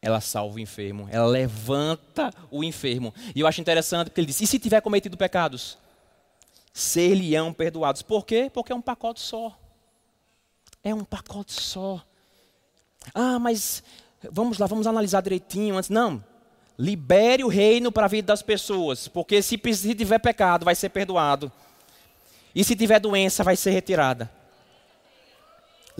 [0.00, 3.14] ela salva o enfermo, ela levanta o enfermo.
[3.34, 5.76] E eu acho interessante porque ele disse: e se tiver cometido pecados?
[6.72, 8.00] Ser-lhe-ão perdoados.
[8.00, 8.50] Por quê?
[8.52, 9.58] Porque é um pacote só.
[10.82, 12.02] É um pacote só.
[13.14, 13.82] Ah, mas
[14.30, 15.90] vamos lá, vamos analisar direitinho antes.
[15.90, 16.24] Não.
[16.78, 21.52] Libere o reino para a vida das pessoas, porque se tiver pecado, vai ser perdoado.
[22.54, 24.30] E se tiver doença, vai ser retirada.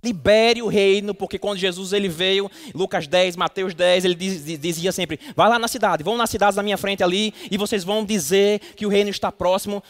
[0.03, 4.93] Libere o reino, porque quando Jesus ele veio, Lucas 10, Mateus 10, ele diz, dizia
[4.93, 8.05] sempre: Vai lá na cidade, vão nas cidades da minha frente ali, e vocês vão
[8.05, 9.83] dizer que o reino está próximo.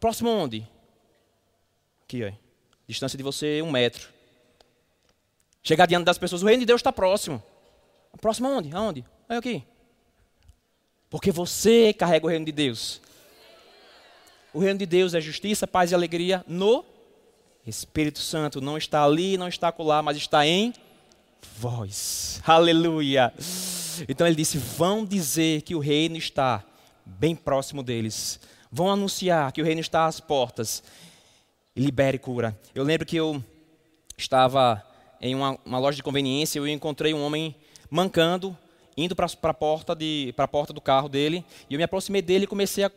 [0.00, 0.66] Próximo onde?
[2.04, 2.32] Aqui, ó.
[2.88, 4.08] Distância de você, um metro.
[5.62, 7.40] Chegar diante das pessoas, o reino de Deus está próximo.
[8.20, 8.74] Próximo aonde?
[8.74, 9.04] Aonde?
[9.28, 9.62] É aqui.
[11.08, 13.00] Porque você carrega o reino de Deus.
[14.52, 16.84] O reino de Deus é justiça, paz e alegria no
[17.66, 18.60] Espírito Santo.
[18.60, 20.72] Não está ali, não está acolá, mas está em
[21.56, 22.40] vós.
[22.46, 23.32] Aleluia.
[24.08, 26.64] Então ele disse: vão dizer que o reino está
[27.04, 28.40] bem próximo deles.
[28.70, 30.82] Vão anunciar que o reino está às portas
[31.74, 32.58] e libere cura.
[32.74, 33.42] Eu lembro que eu
[34.16, 34.82] estava
[35.20, 37.54] em uma, uma loja de conveniência e eu encontrei um homem
[37.90, 38.56] mancando,
[38.96, 39.96] indo para a porta,
[40.50, 42.90] porta do carro dele, e eu me aproximei dele e comecei a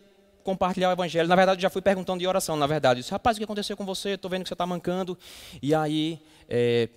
[0.43, 1.27] compartilhar o evangelho.
[1.27, 2.99] Na verdade, já fui perguntando de oração, na verdade.
[2.99, 4.11] Eu disse, rapaz, o que aconteceu com você?
[4.11, 5.17] Estou vendo que você está mancando.
[5.61, 6.89] E aí, é,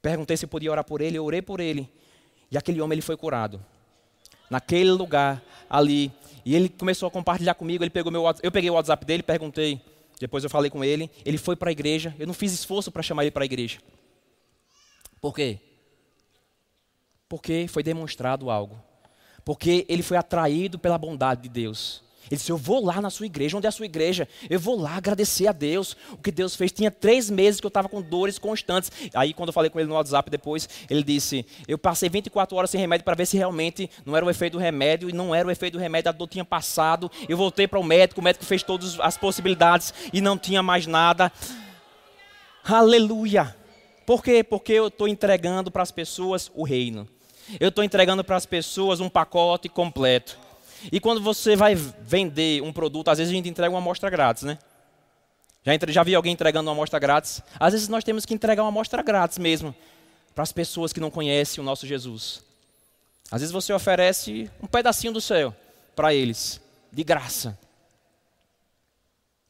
[0.00, 1.88] perguntei se podia orar por ele, eu orei por ele.
[2.50, 3.62] E aquele homem, ele foi curado.
[4.48, 6.12] Naquele lugar, ali.
[6.44, 9.80] E ele começou a compartilhar comigo, ele pegou meu eu peguei o WhatsApp dele, perguntei,
[10.20, 12.14] depois eu falei com ele, ele foi para a igreja.
[12.18, 13.78] Eu não fiz esforço para chamar ele para a igreja.
[15.20, 15.58] Por quê?
[17.28, 18.80] Porque foi demonstrado algo.
[19.44, 22.02] Porque ele foi atraído pela bondade de Deus.
[22.30, 23.56] Ele disse: Eu vou lá na sua igreja.
[23.56, 24.28] Onde é a sua igreja?
[24.48, 25.96] Eu vou lá agradecer a Deus.
[26.12, 26.72] O que Deus fez.
[26.72, 28.90] Tinha três meses que eu estava com dores constantes.
[29.14, 32.70] Aí, quando eu falei com ele no WhatsApp depois, ele disse: Eu passei 24 horas
[32.70, 35.08] sem remédio para ver se realmente não era o efeito do remédio.
[35.08, 36.08] E não era o efeito do remédio.
[36.08, 37.10] A dor tinha passado.
[37.28, 38.20] Eu voltei para o médico.
[38.20, 41.32] O médico fez todas as possibilidades e não tinha mais nada.
[42.64, 43.54] Aleluia.
[44.04, 44.42] Por quê?
[44.42, 47.08] Porque eu estou entregando para as pessoas o reino.
[47.60, 50.45] Eu estou entregando para as pessoas um pacote completo.
[50.90, 54.42] E quando você vai vender um produto, às vezes a gente entrega uma amostra grátis,
[54.42, 54.58] né?
[55.64, 57.42] Já, entre, já vi alguém entregando uma amostra grátis?
[57.58, 59.74] Às vezes nós temos que entregar uma amostra grátis mesmo,
[60.32, 62.40] para as pessoas que não conhecem o nosso Jesus.
[63.30, 65.52] Às vezes você oferece um pedacinho do céu
[65.96, 66.60] para eles,
[66.92, 67.58] de graça.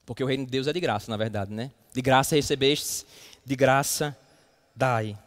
[0.07, 1.71] Porque o reino de Deus é de graça, na verdade, né?
[1.93, 3.05] De graça recebestes,
[3.45, 4.17] de graça
[4.75, 5.19] dai.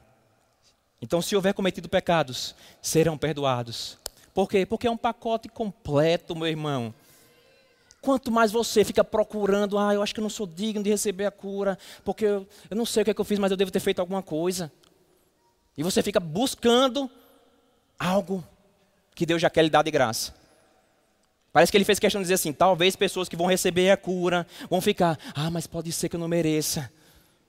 [1.00, 3.99] Então, se houver cometido pecados, serão perdoados.
[4.40, 4.66] Por quê?
[4.66, 6.94] Porque é um pacote completo, meu irmão.
[8.00, 11.26] Quanto mais você fica procurando, ah, eu acho que eu não sou digno de receber
[11.26, 13.58] a cura, porque eu, eu não sei o que, é que eu fiz, mas eu
[13.58, 14.72] devo ter feito alguma coisa.
[15.78, 17.12] E você fica buscando
[18.00, 18.42] algo
[19.14, 20.34] que Deus já quer lhe dar de graça.
[21.52, 24.48] Parece que ele fez questão de dizer assim: talvez pessoas que vão receber a cura
[24.70, 26.90] vão ficar, ah, mas pode ser que eu não mereça.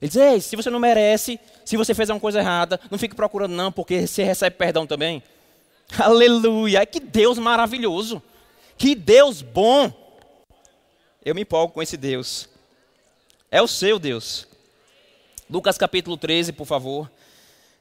[0.02, 3.14] Ele diz: Ei, se você não merece, se você fez alguma coisa errada, não fique
[3.14, 5.22] procurando, não, porque você recebe perdão também.
[5.98, 6.84] Aleluia!
[6.86, 8.22] Que Deus maravilhoso!
[8.76, 9.92] Que Deus bom!
[11.24, 12.48] Eu me empolgo com esse Deus.
[13.50, 14.46] É o seu Deus.
[15.48, 17.10] Lucas capítulo 13, por favor.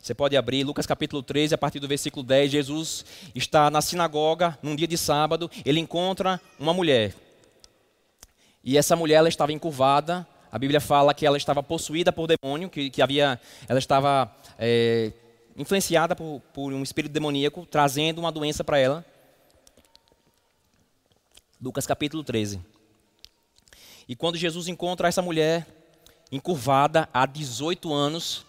[0.01, 2.51] Você pode abrir, Lucas capítulo 13, a partir do versículo 10.
[2.51, 5.49] Jesus está na sinagoga, num dia de sábado.
[5.63, 7.13] Ele encontra uma mulher.
[8.63, 10.27] E essa mulher ela estava encurvada.
[10.51, 15.11] A Bíblia fala que ela estava possuída por demônio, que, que havia, ela estava é,
[15.59, 19.05] influenciada por, por um espírito demoníaco, trazendo uma doença para ela.
[21.61, 22.61] Lucas capítulo 13.
[24.07, 25.67] E quando Jesus encontra essa mulher
[26.31, 28.45] encurvada há 18 anos,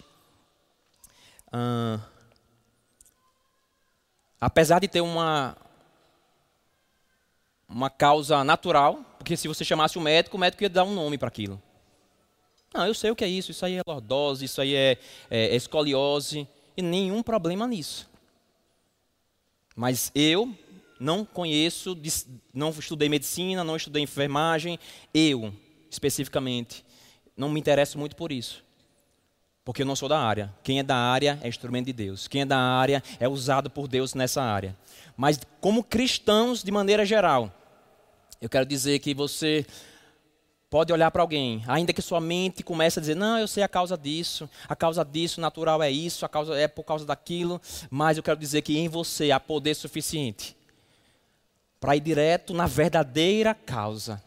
[4.41, 5.57] apesar de ter uma,
[7.69, 11.19] uma causa natural, porque se você chamasse o médico, o médico ia dar um nome
[11.19, 11.61] para aquilo.
[12.73, 14.93] Não, eu sei o que é isso, isso aí é lordose, isso aí é,
[15.29, 16.47] é, é escoliose,
[16.77, 18.09] e nenhum problema nisso.
[19.75, 20.55] Mas eu
[20.99, 21.97] não conheço,
[22.53, 24.79] não estudei medicina, não estudei enfermagem,
[25.15, 25.53] eu,
[25.91, 26.85] especificamente,
[27.37, 28.63] não me interesso muito por isso.
[29.65, 30.55] Porque eu não sou da área.
[30.63, 32.27] Quem é da área é instrumento de Deus.
[32.27, 34.77] Quem é da área é usado por Deus nessa área.
[35.17, 37.55] Mas como cristãos, de maneira geral,
[38.41, 39.67] eu quero dizer que você
[40.71, 43.69] pode olhar para alguém, ainda que sua mente comece a dizer: "Não, eu sei a
[43.69, 48.17] causa disso, a causa disso, natural é isso, a causa é por causa daquilo", mas
[48.17, 50.57] eu quero dizer que em você há poder suficiente
[51.81, 54.23] para ir direto na verdadeira causa.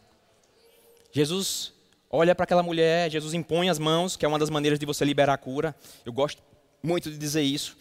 [1.11, 1.71] Jesus
[2.09, 5.05] olha para aquela mulher, Jesus impõe as mãos, que é uma das maneiras de você
[5.05, 5.75] liberar a cura.
[6.05, 6.41] Eu gosto
[6.81, 7.77] muito de dizer isso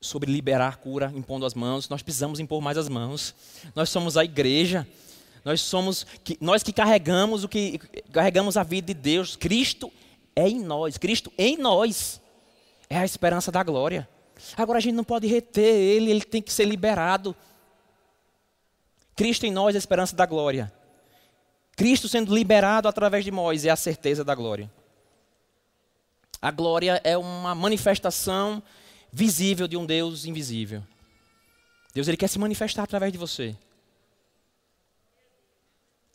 [0.00, 1.88] sobre liberar a cura, impondo as mãos.
[1.88, 3.34] Nós precisamos impor mais as mãos.
[3.74, 4.86] Nós somos a igreja.
[5.48, 6.06] Nós somos
[6.42, 7.78] nós que carregamos o que
[8.12, 9.34] carregamos a vida de Deus.
[9.34, 9.90] Cristo
[10.36, 10.98] é em nós.
[10.98, 12.20] Cristo em nós
[12.90, 14.06] é a esperança da glória.
[14.58, 17.34] Agora a gente não pode reter ele, ele tem que ser liberado.
[19.16, 20.70] Cristo em nós é a esperança da glória.
[21.74, 24.70] Cristo sendo liberado através de Moisés é a certeza da glória.
[26.42, 28.62] A glória é uma manifestação
[29.10, 30.84] visível de um Deus invisível.
[31.94, 33.56] Deus ele quer se manifestar através de você.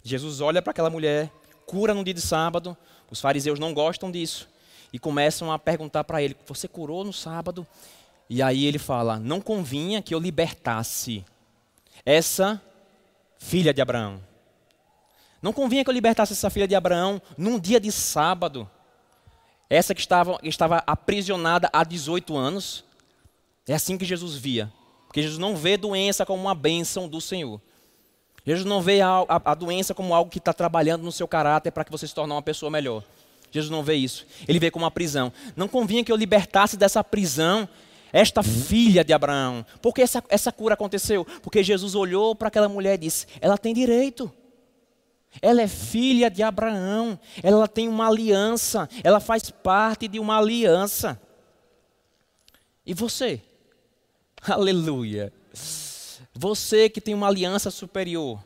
[0.04, 1.32] Jesus olha para aquela mulher,
[1.66, 2.76] cura no dia de sábado.
[3.10, 4.50] Os fariseus não gostam disso
[4.92, 7.66] e começam a perguntar para ele: Você curou no sábado?
[8.30, 11.26] E aí ele fala: Não convinha que eu libertasse
[12.06, 12.62] essa
[13.40, 14.22] filha de Abraão.
[15.42, 18.70] Não convinha que eu libertasse essa filha de Abraão num dia de sábado.
[19.70, 22.84] Essa que estava, estava aprisionada há 18 anos.
[23.68, 24.72] É assim que Jesus via.
[25.08, 27.62] Porque Jesus não vê doença como uma bênção do Senhor.
[28.46, 31.72] Jesus não vê a, a, a doença como algo que está trabalhando no seu caráter
[31.72, 33.04] para que você se torne uma pessoa melhor.
[33.52, 34.26] Jesus não vê isso.
[34.48, 35.32] Ele vê como uma prisão.
[35.56, 37.70] Não convinha que eu libertasse dessa prisão
[38.12, 39.66] esta filha de Abraão.
[39.82, 41.26] Por que essa, essa cura aconteceu?
[41.42, 44.32] Porque Jesus olhou para aquela mulher e disse: Ela tem direito.
[45.42, 51.20] Ela é filha de Abraão, ela tem uma aliança, ela faz parte de uma aliança.
[52.86, 53.42] E você?
[54.42, 55.34] Aleluia.
[56.34, 58.44] Você que tem uma aliança superior,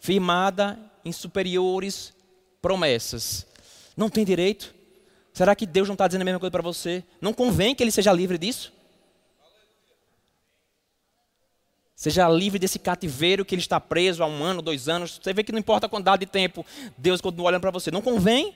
[0.00, 2.12] firmada em superiores
[2.60, 3.46] promessas,
[3.96, 4.74] não tem direito?
[5.32, 7.04] Será que Deus não está dizendo a mesma coisa para você?
[7.20, 8.72] Não convém que ele seja livre disso?
[11.94, 15.20] Seja livre desse cativeiro que ele está preso há um ano, dois anos.
[15.20, 16.64] Você vê que não importa a quantidade de tempo,
[16.96, 17.90] Deus continua olhando para você.
[17.90, 18.54] Não convém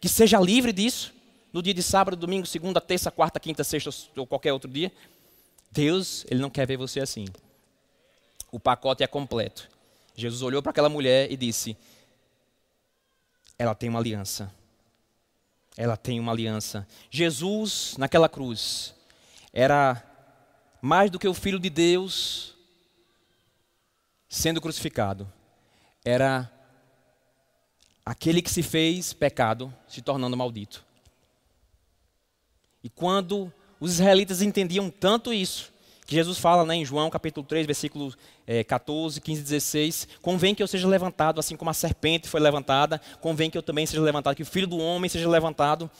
[0.00, 1.14] que seja livre disso
[1.52, 4.90] no dia de sábado, domingo, segunda, terça, quarta, quinta, sexta ou qualquer outro dia.
[5.70, 7.26] Deus, ele não quer ver você assim.
[8.52, 9.68] O pacote é completo.
[10.14, 11.76] Jesus olhou para aquela mulher e disse:
[13.58, 14.54] Ela tem uma aliança.
[15.76, 16.86] Ela tem uma aliança.
[17.10, 18.94] Jesus, naquela cruz,
[19.52, 20.00] era
[20.80, 22.54] mais do que o Filho de Deus,
[24.28, 25.28] sendo crucificado
[26.04, 26.50] era
[28.04, 30.84] aquele que se fez pecado, se tornando maldito.
[32.82, 35.71] E quando os israelitas entendiam tanto isso,
[36.06, 40.62] que Jesus fala né, em João capítulo 3, versículos é, 14, 15 16, convém que
[40.62, 44.34] eu seja levantado, assim como a serpente foi levantada, convém que eu também seja levantado,
[44.34, 45.90] que o Filho do Homem seja levantado,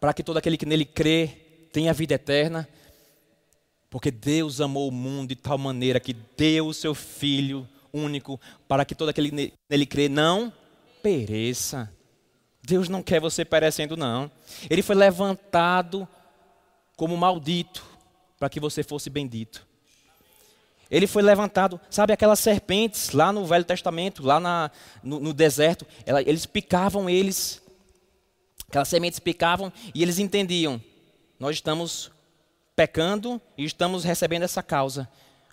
[0.00, 1.28] para que todo aquele que nele crê
[1.72, 2.68] tenha vida eterna.
[3.90, 8.84] Porque Deus amou o mundo de tal maneira que deu o seu Filho único para
[8.84, 10.52] que todo aquele que nele crê não
[11.02, 11.92] pereça.
[12.62, 14.30] Deus não quer você perecendo, não.
[14.68, 16.08] Ele foi levantado
[16.96, 17.93] como maldito
[18.44, 19.66] para que você fosse bendito.
[20.90, 24.70] Ele foi levantado, sabe aquelas serpentes lá no Velho Testamento, lá na,
[25.02, 27.62] no, no deserto, ela, eles picavam eles,
[28.68, 30.78] aquelas sementes picavam e eles entendiam:
[31.40, 32.10] nós estamos
[32.76, 35.08] pecando e estamos recebendo essa causa.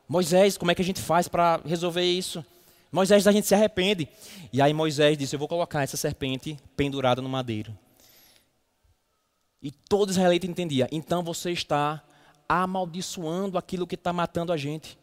[0.05, 2.45] Moisés, como é que a gente faz para resolver isso?
[2.91, 4.05] Moisés, a gente se arrepende.
[4.51, 7.73] E aí Moisés disse: Eu vou colocar essa serpente pendurada no madeiro.
[9.61, 12.03] E todo israelita entendia: então você está
[12.51, 14.99] amaldiçoando aquilo que está matando a gente.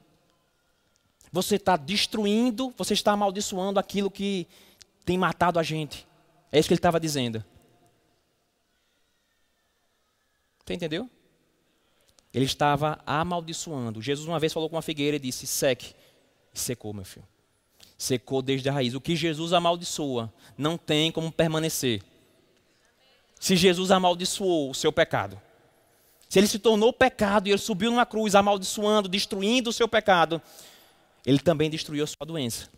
[1.33, 4.47] Você está destruindo, você está amaldiçoando aquilo que
[5.05, 6.07] tem matado a gente.
[6.53, 7.43] É isso que ele estava dizendo.
[10.65, 11.09] Você entendeu?
[12.35, 14.03] Ele estava amaldiçoando.
[14.03, 15.95] Jesus uma vez falou com uma figueira e disse: seque.
[16.53, 17.27] E secou, meu filho.
[17.97, 18.95] Secou desde a raiz.
[18.95, 22.03] O que Jesus amaldiçoa não tem como permanecer.
[23.41, 25.41] Se Jesus amaldiçoou o seu pecado,
[26.29, 30.43] se ele se tornou pecado e ele subiu numa cruz amaldiçoando, destruindo o seu pecado,
[31.25, 32.69] ele também destruiu a sua doença.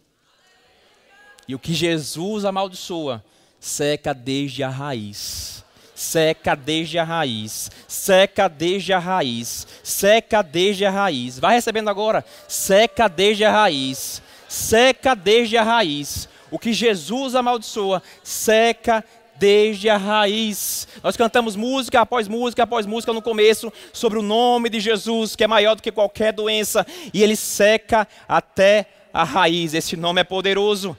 [1.49, 3.25] E o que Jesus amaldiçoa,
[3.59, 5.65] seca desde a raiz.
[5.95, 11.39] Seca desde a raiz, seca desde a raiz, seca desde a raiz.
[11.39, 16.27] Vai recebendo agora, seca desde a raiz, seca desde a raiz.
[16.51, 19.05] O que Jesus amaldiçoa, seca
[19.41, 20.87] desde a raiz.
[21.03, 25.43] Nós cantamos música após música após música no começo sobre o nome de Jesus, que
[25.43, 29.73] é maior do que qualquer doença, e ele seca até a raiz.
[29.73, 30.95] Esse nome é poderoso.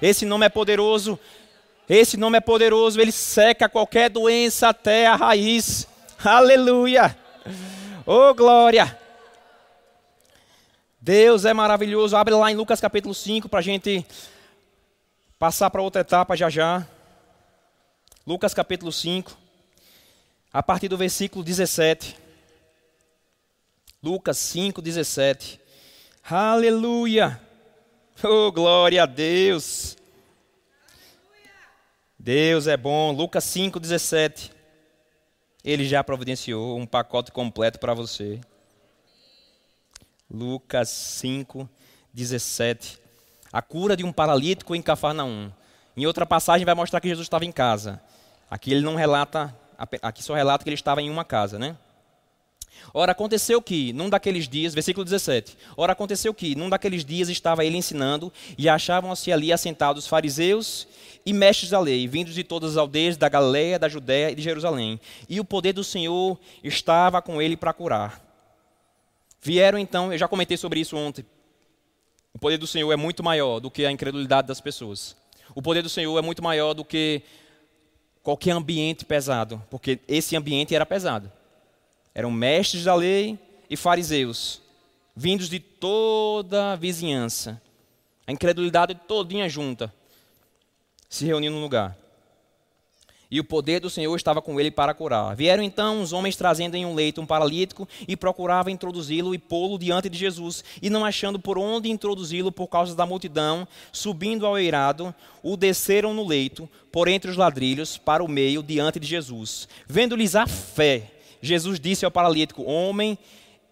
[0.00, 1.20] Esse nome é poderoso.
[1.86, 5.86] Esse nome é poderoso, ele seca qualquer doença até a raiz.
[6.24, 7.14] Aleluia!
[8.06, 8.98] Oh glória!
[10.98, 12.16] Deus é maravilhoso.
[12.16, 14.06] Abre lá em Lucas capítulo 5 para a gente
[15.38, 16.86] passar para outra etapa já já.
[18.24, 19.36] Lucas capítulo 5,
[20.52, 22.16] a partir do versículo 17.
[24.00, 25.60] Lucas 5, 17.
[26.22, 27.40] Aleluia!
[28.22, 29.96] Oh, glória a Deus!
[32.16, 33.10] Deus é bom.
[33.10, 34.52] Lucas 5, 17.
[35.64, 38.40] Ele já providenciou um pacote completo para você.
[40.30, 41.68] Lucas 5,
[42.14, 43.00] 17.
[43.52, 45.50] A cura de um paralítico em Cafarnaum.
[45.96, 48.00] Em outra passagem vai mostrar que Jesus estava em casa.
[48.50, 49.54] Aqui ele não relata,
[50.00, 51.76] aqui só relata que ele estava em uma casa, né?
[52.94, 55.56] Ora, aconteceu que, num daqueles dias, versículo 17.
[55.76, 60.88] Ora, aconteceu que, num daqueles dias, estava ele ensinando, e achavam-se ali assentados fariseus
[61.24, 64.42] e mestres da lei, vindos de todas as aldeias da Galiléia, da Judéia e de
[64.42, 65.00] Jerusalém.
[65.28, 68.20] E o poder do Senhor estava com ele para curar.
[69.40, 71.24] Vieram então, eu já comentei sobre isso ontem.
[72.34, 75.16] O poder do Senhor é muito maior do que a incredulidade das pessoas.
[75.54, 77.22] O poder do Senhor é muito maior do que
[78.22, 81.30] qualquer ambiente pesado, porque esse ambiente era pesado.
[82.14, 83.38] Eram mestres da lei
[83.68, 84.60] e fariseus,
[85.14, 87.60] vindos de toda a vizinhança.
[88.26, 89.92] A incredulidade todinha junta,
[91.08, 91.96] se reunindo no lugar.
[93.32, 95.34] E o poder do Senhor estava com ele para curar.
[95.34, 99.78] Vieram então os homens trazendo em um leito um paralítico e procuravam introduzi-lo e pô-lo
[99.78, 100.62] diante de Jesus.
[100.82, 106.12] E não achando por onde introduzi-lo por causa da multidão, subindo ao eirado, o desceram
[106.12, 109.66] no leito, por entre os ladrilhos, para o meio, diante de Jesus.
[109.88, 113.16] Vendo-lhes a fé, Jesus disse ao paralítico: Homem,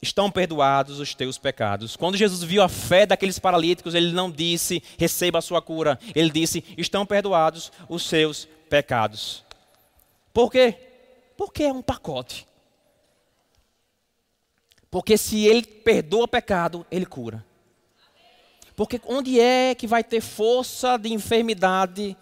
[0.01, 1.97] estão perdoados os teus pecados.
[1.97, 5.99] Quando Jesus viu a fé daqueles paralíticos, ele não disse, receba a sua cura.
[6.15, 9.50] Ele disse, estão perdoados os seus pecados.
[10.33, 10.77] Por quê?
[11.37, 12.47] Porque é um pacote.
[14.91, 17.45] Porque se ele perdoa pecado, ele cura.
[18.75, 22.17] Porque onde é que vai ter força de enfermidade,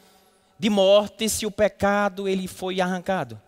[0.58, 3.40] de morte, se o pecado ele foi arrancado?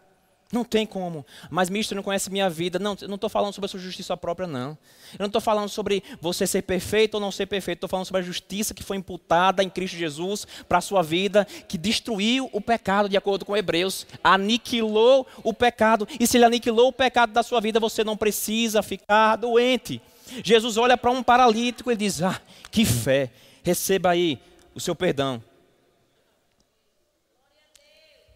[0.52, 1.24] Não tem como.
[1.48, 2.76] Mas, ministro, não conhece minha vida.
[2.78, 4.70] Não, eu não estou falando sobre a sua justiça própria, não.
[5.12, 7.78] Eu não estou falando sobre você ser perfeito ou não ser perfeito.
[7.78, 11.46] Estou falando sobre a justiça que foi imputada em Cristo Jesus para a sua vida,
[11.68, 14.06] que destruiu o pecado, de acordo com Hebreus.
[14.24, 16.08] Aniquilou o pecado.
[16.18, 20.02] E se ele aniquilou o pecado da sua vida, você não precisa ficar doente.
[20.44, 22.40] Jesus olha para um paralítico e diz: Ah,
[22.72, 23.30] que fé.
[23.62, 24.38] Receba aí
[24.74, 25.40] o seu perdão.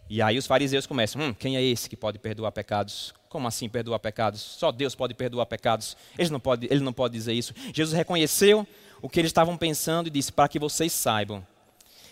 [0.09, 3.13] E aí os fariseus começam: hum, quem é esse que pode perdoar pecados?
[3.29, 4.39] Como assim perdoar pecados?
[4.39, 5.97] Só Deus pode perdoar pecados.
[6.17, 7.53] Ele não pode, ele não pode dizer isso.
[7.73, 8.67] Jesus reconheceu
[9.01, 11.45] o que eles estavam pensando e disse: para que vocês saibam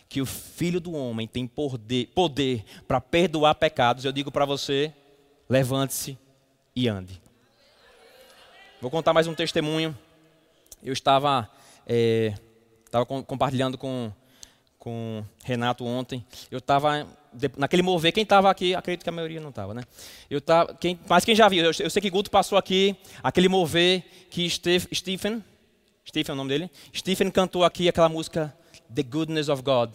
[0.09, 4.93] que o Filho do Homem tem poder, para perdoar pecados, eu digo para você:
[5.49, 6.17] levante-se
[6.75, 7.21] e ande.
[8.81, 9.97] Vou contar mais um testemunho.
[10.83, 11.49] Eu estava,
[11.87, 12.33] é,
[12.85, 14.11] estava compartilhando com,
[14.77, 16.25] com Renato ontem.
[16.51, 17.07] Eu estava
[17.57, 19.83] naquele mover, quem estava aqui, acredito que a maioria não estava, né?
[20.29, 23.47] Eu tava, quem, mas quem já viu, eu, eu, sei que Guto passou aqui, aquele
[23.47, 25.43] mover que Steve, Stephen,
[26.07, 28.55] Stephen é o nome dele, Stephen cantou aqui aquela música
[28.93, 29.91] The Goodness of God.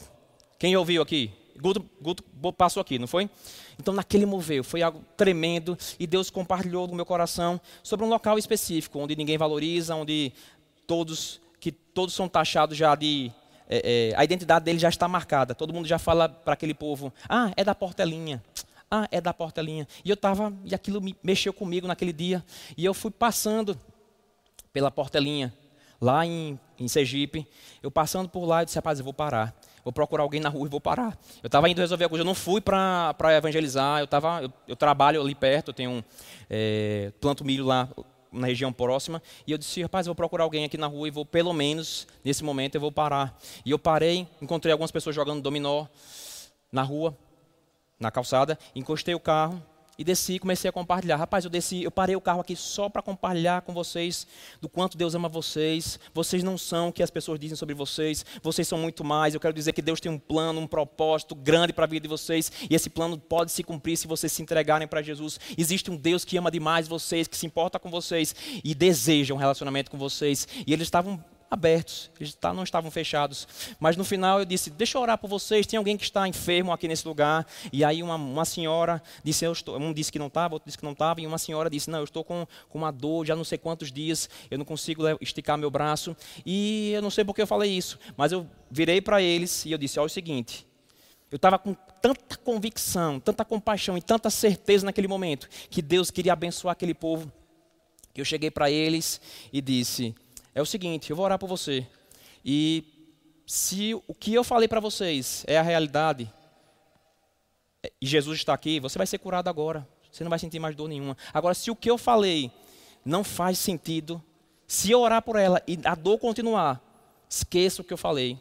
[0.59, 1.31] Quem ouviu aqui?
[1.61, 2.25] Guto, Guto
[2.57, 3.29] passou aqui, não foi?
[3.79, 8.39] Então, naquele mover, foi algo tremendo e Deus compartilhou no meu coração sobre um local
[8.39, 10.33] específico, onde ninguém valoriza, onde
[10.87, 13.31] todos, que todos são taxados já de
[13.69, 15.55] é, é, a identidade dele já está marcada.
[15.55, 18.43] Todo mundo já fala para aquele povo: ah, é da portelinha.
[18.91, 19.87] Ah, é da portelinha.
[20.03, 22.43] E eu estava, e aquilo me mexeu comigo naquele dia.
[22.77, 23.79] E eu fui passando
[24.73, 25.53] pela portelinha,
[26.01, 27.47] lá em, em Sergipe.
[27.83, 29.55] Eu passando por lá, eu disse: rapaz, eu vou parar.
[29.85, 31.19] Vou procurar alguém na rua e vou parar.
[31.43, 32.23] Eu estava indo resolver a coisa.
[32.23, 34.01] Eu não fui para evangelizar.
[34.01, 35.69] Eu, tava, eu, eu, trabalho ali perto.
[35.69, 36.03] Eu tenho um,
[36.51, 37.89] é, planto milho lá
[38.33, 39.23] na região próxima.
[39.47, 42.07] E eu disse, rapaz, eu vou procurar alguém aqui na rua e vou, pelo menos,
[42.25, 43.39] nesse momento, eu vou parar.
[43.65, 45.87] E eu parei, encontrei algumas pessoas jogando dominó
[46.71, 47.17] na rua,
[47.99, 49.63] na calçada, encostei o carro
[49.99, 51.17] e desci e comecei a compartilhar.
[51.17, 54.27] Rapaz, eu desci, eu parei o carro aqui só para compartilhar com vocês
[54.61, 55.99] do quanto Deus ama vocês.
[56.15, 58.25] Vocês não são o que as pessoas dizem sobre vocês.
[58.41, 59.35] Vocês são muito mais.
[59.35, 62.09] Eu quero dizer que Deus tem um plano, um propósito grande para a vida de
[62.09, 62.53] vocês.
[62.71, 65.41] E esse plano pode se cumprir se vocês se entregarem para Jesus.
[65.57, 69.39] Existe um Deus que ama demais vocês, que se importa com vocês e deseja um
[69.39, 70.47] relacionamento com vocês.
[70.65, 73.49] E eles estavam abertos, eles tá, não estavam fechados.
[73.81, 75.67] Mas no final eu disse: Deixa eu orar por vocês.
[75.67, 77.47] Tem alguém que está enfermo aqui nesse lugar.
[77.73, 80.79] E aí uma, uma senhora disse: eu estou, Um disse que não estava, outro disse
[80.79, 81.21] que não estava.
[81.21, 83.91] E uma senhora disse: Não, eu estou com, com uma dor já não sei quantos
[83.91, 84.29] dias.
[84.51, 86.17] Eu não consigo esticar meu braço.
[86.45, 87.99] E eu não sei porque eu falei isso.
[88.17, 90.67] Mas eu virei para eles e eu disse: Olha o seguinte.
[91.31, 96.33] Eu estava com tanta convicção, tanta compaixão e tanta certeza naquele momento que Deus queria
[96.33, 97.31] abençoar aquele povo.
[98.15, 99.21] Que eu cheguei para eles
[99.53, 100.15] e disse:
[100.55, 101.87] é o seguinte: eu vou orar por você.
[102.45, 102.85] E
[103.47, 106.31] se o que eu falei para vocês é a realidade,
[108.01, 109.87] e Jesus está aqui, você vai ser curado agora.
[110.11, 111.17] Você não vai sentir mais dor nenhuma.
[111.33, 112.51] Agora, se o que eu falei
[113.05, 114.23] não faz sentido,
[114.67, 116.83] se eu orar por ela e a dor continuar,
[117.29, 118.39] esqueça o que eu falei.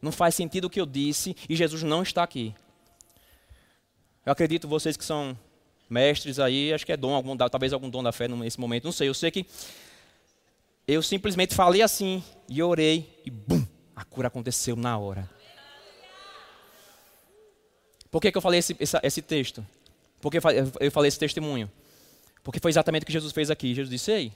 [0.00, 2.54] Não faz sentido o que eu disse e Jesus não está aqui.
[4.24, 5.36] Eu acredito vocês que são
[5.88, 8.92] mestres aí, acho que é dom, algum, talvez algum dom da fé nesse momento, não
[8.92, 9.08] sei.
[9.08, 9.46] Eu sei que
[10.86, 15.28] eu simplesmente falei assim e orei e bum, a cura aconteceu na hora.
[18.10, 19.66] Por que, que eu falei esse, esse, esse texto?
[20.20, 21.70] Por que eu falei esse testemunho?
[22.42, 23.74] Porque foi exatamente o que Jesus fez aqui.
[23.74, 24.32] Jesus disse: Ei,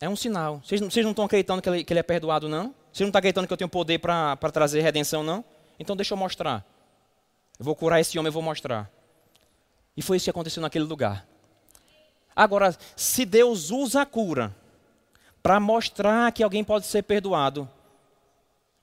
[0.00, 0.62] é um sinal.
[0.64, 2.74] Vocês, vocês não estão acreditando que ele, que ele, é perdoado, não?
[2.92, 5.44] Vocês não estão acreditando que eu tenho poder para trazer redenção, não?
[5.78, 6.64] Então deixa eu mostrar.
[7.58, 8.90] Eu vou curar esse homem, eu vou mostrar.
[9.96, 11.26] E foi isso que aconteceu naquele lugar.
[12.34, 14.54] Agora, se Deus usa a cura
[15.42, 17.68] para mostrar que alguém pode ser perdoado,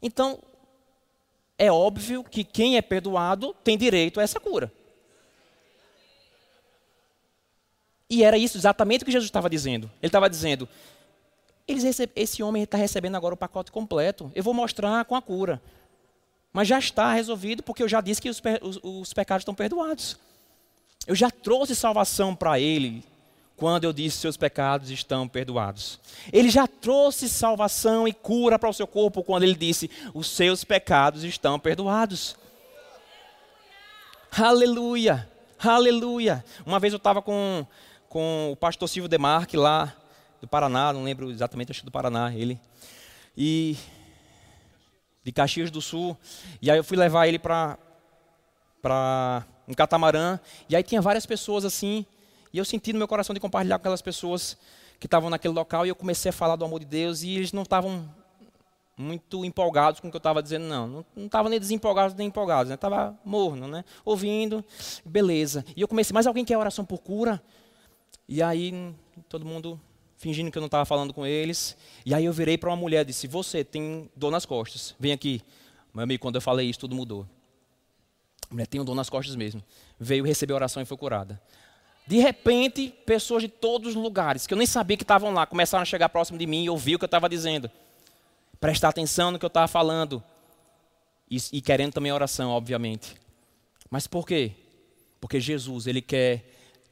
[0.02, 0.40] então
[1.58, 4.72] é óbvio que quem é perdoado tem direito a essa cura.
[8.10, 9.90] E era isso exatamente o que Jesus estava dizendo.
[10.02, 10.68] Ele estava dizendo:
[12.16, 14.32] esse homem está recebendo agora o pacote completo.
[14.36, 15.62] Eu vou mostrar com a cura.
[16.52, 20.18] Mas já está resolvido, porque eu já disse que os, os, os pecados estão perdoados.
[21.08, 23.04] Eu já trouxe salvação para ele
[23.62, 26.00] quando eu disse seus pecados estão perdoados.
[26.34, 30.64] Ele já trouxe salvação e cura para o seu corpo quando ele disse os seus
[30.64, 32.36] pecados estão perdoados.
[34.36, 36.44] Aleluia, aleluia.
[36.66, 37.64] Uma vez eu estava com,
[38.10, 39.96] com o pastor Silvio Demarque lá
[40.42, 42.60] do Paraná, não lembro exatamente, acho que do Paraná, ele.
[43.38, 43.78] E
[45.24, 46.18] de Caxias do Sul.
[46.64, 47.78] E aí eu fui levar ele para
[48.82, 52.04] para um catamarã, e aí tinha várias pessoas assim,
[52.54, 54.58] e eu senti no meu coração de compartilhar com aquelas pessoas
[55.00, 57.52] que estavam naquele local e eu comecei a falar do amor de Deus e eles
[57.52, 58.08] não estavam
[58.98, 61.06] muito empolgados com o que eu estava dizendo, não.
[61.16, 62.76] Não estavam nem desempolgados nem empolgados, né?
[62.76, 63.84] Estava morno, né?
[64.06, 64.64] Ouvindo,
[65.04, 65.66] beleza.
[65.76, 67.42] E eu comecei, mas alguém quer oração por cura?
[68.28, 68.94] E aí
[69.28, 69.80] todo mundo
[70.18, 71.76] fingindo que eu não estava falando com eles.
[72.06, 75.12] E aí eu virei para uma mulher e disse: Você tem dor nas costas, vem
[75.12, 75.42] aqui.
[75.94, 77.28] Meu amigo, quando eu falei isso, tudo mudou.
[78.50, 79.64] A mulher tem um dor nas costas mesmo.
[80.00, 81.42] Veio receber oração e foi curada.
[82.06, 85.82] De repente, pessoas de todos os lugares, que eu nem sabia que estavam lá, começaram
[85.82, 87.70] a chegar próximo de mim e ouvir o que eu estava dizendo.
[88.60, 90.24] Prestar atenção no que eu estava falando.
[91.30, 93.16] E, e querendo também oração, obviamente.
[93.90, 94.52] Mas por quê?
[95.20, 96.44] Porque Jesus, ele quer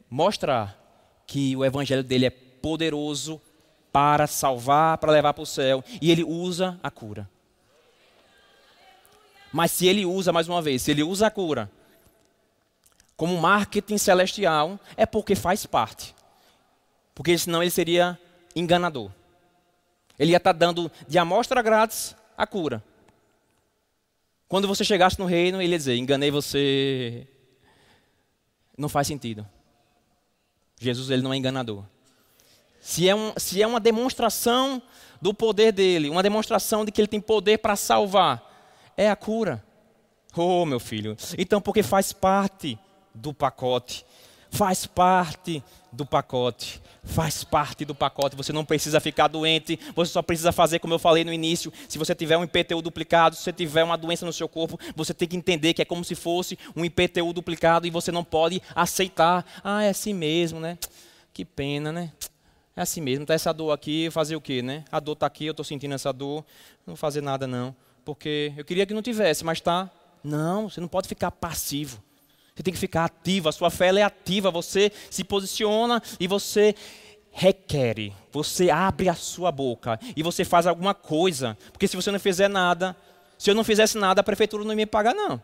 [0.10, 0.78] mostrar
[1.26, 3.42] que o evangelho dele é poderoso
[3.92, 5.84] para salvar, para levar para o céu.
[6.02, 7.30] E ele usa a cura.
[9.52, 11.70] Mas se ele usa, mais uma vez, se ele usa a cura
[13.20, 16.16] como marketing celestial, é porque faz parte.
[17.14, 18.18] Porque senão ele seria
[18.56, 19.12] enganador.
[20.18, 22.82] Ele ia estar dando de amostra grátis a cura.
[24.48, 27.28] Quando você chegasse no reino, ele ia dizer: enganei você.
[28.78, 29.46] Não faz sentido.
[30.80, 31.84] Jesus ele não é enganador.
[32.80, 34.82] Se é, um, se é uma demonstração
[35.22, 38.50] do poder dele, uma demonstração de que ele tem poder para salvar,
[38.96, 39.62] é a cura.
[40.38, 41.18] Oh, meu filho.
[41.38, 42.80] Então, porque faz parte
[43.14, 44.06] do pacote.
[44.52, 46.82] Faz parte do pacote.
[47.04, 48.36] Faz parte do pacote.
[48.36, 49.80] Você não precisa ficar doente.
[49.96, 51.72] Você só precisa fazer como eu falei no início.
[51.88, 55.14] Se você tiver um IPTU duplicado, se você tiver uma doença no seu corpo, você
[55.14, 58.62] tem que entender que é como se fosse um IPTU duplicado e você não pode
[58.76, 59.46] aceitar.
[59.64, 60.78] Ah, é assim mesmo, né?
[61.32, 62.12] Que pena, né?
[62.76, 63.26] É assim mesmo.
[63.26, 64.84] Tá essa dor aqui, fazer o quê, né?
[64.92, 66.44] A dor está aqui, eu estou sentindo essa dor.
[66.86, 69.90] Não vou fazer nada não, porque eu queria que não tivesse, mas tá.
[70.24, 72.02] Não, você não pode ficar passivo.
[72.60, 76.76] Você tem que ficar ativo, a sua fé é ativa, você se posiciona e você
[77.32, 81.58] requer, você abre a sua boca e você faz alguma coisa.
[81.72, 82.98] Porque se você não fizer nada,
[83.38, 85.42] se eu não fizesse nada, a prefeitura não ia me pagar, não.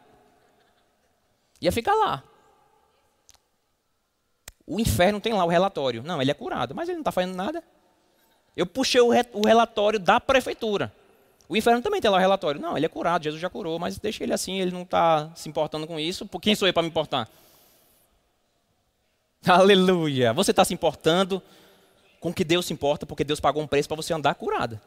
[1.61, 2.21] Ia ficar lá.
[4.67, 6.03] O inferno tem lá o relatório.
[6.03, 7.63] Não, ele é curado, mas ele não está fazendo nada.
[8.57, 10.93] Eu puxei o, re o relatório da prefeitura.
[11.47, 12.59] O inferno também tem lá o relatório.
[12.59, 15.47] Não, ele é curado, Jesus já curou, mas deixa ele assim, ele não está se
[15.47, 16.25] importando com isso.
[16.25, 17.29] Por quem sou eu para me importar?
[19.45, 20.33] Aleluia!
[20.33, 21.41] Você está se importando
[22.19, 24.81] com que Deus se importa, porque Deus pagou um preço para você andar curada.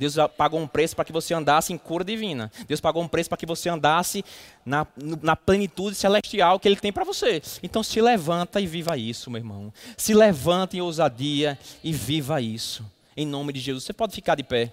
[0.00, 2.50] Deus pagou um preço para que você andasse em cura divina.
[2.66, 4.24] Deus pagou um preço para que você andasse
[4.64, 7.42] na, na plenitude celestial que Ele tem para você.
[7.62, 9.70] Então se levanta e viva isso, meu irmão.
[9.98, 12.82] Se levanta em ousadia e viva isso.
[13.14, 13.84] Em nome de Jesus.
[13.84, 14.72] Você pode ficar de pé.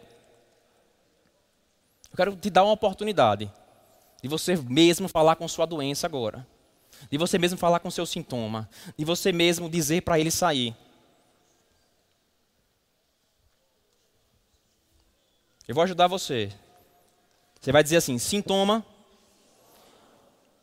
[2.17, 3.51] Eu quero te dar uma oportunidade
[4.23, 6.47] de você mesmo falar com sua doença agora.
[7.11, 8.67] De você mesmo falar com seu sintoma.
[8.97, 10.75] De você mesmo dizer para ele sair.
[15.67, 16.51] Eu vou ajudar você.
[17.61, 18.83] Você vai dizer assim: sintoma,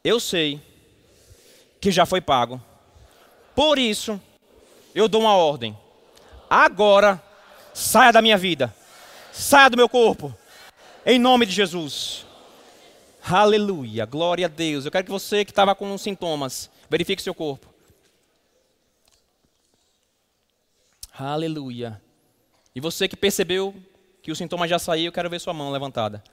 [0.02, 0.60] eu sei
[1.80, 2.60] que já foi pago.
[3.54, 4.20] Por isso,
[4.92, 5.78] eu dou uma ordem.
[6.50, 7.22] Agora,
[7.72, 8.74] saia da minha vida.
[9.32, 10.36] Saia do meu corpo.
[11.06, 12.24] Em nome de Jesus.
[13.22, 14.06] Aleluia.
[14.06, 14.86] Glória a Deus.
[14.86, 17.68] Eu quero que você que estava com sintomas, verifique seu corpo.
[21.12, 22.00] Aleluia.
[22.74, 23.74] E você que percebeu
[24.22, 26.24] que o sintoma já saiu, eu quero ver sua mão levantada.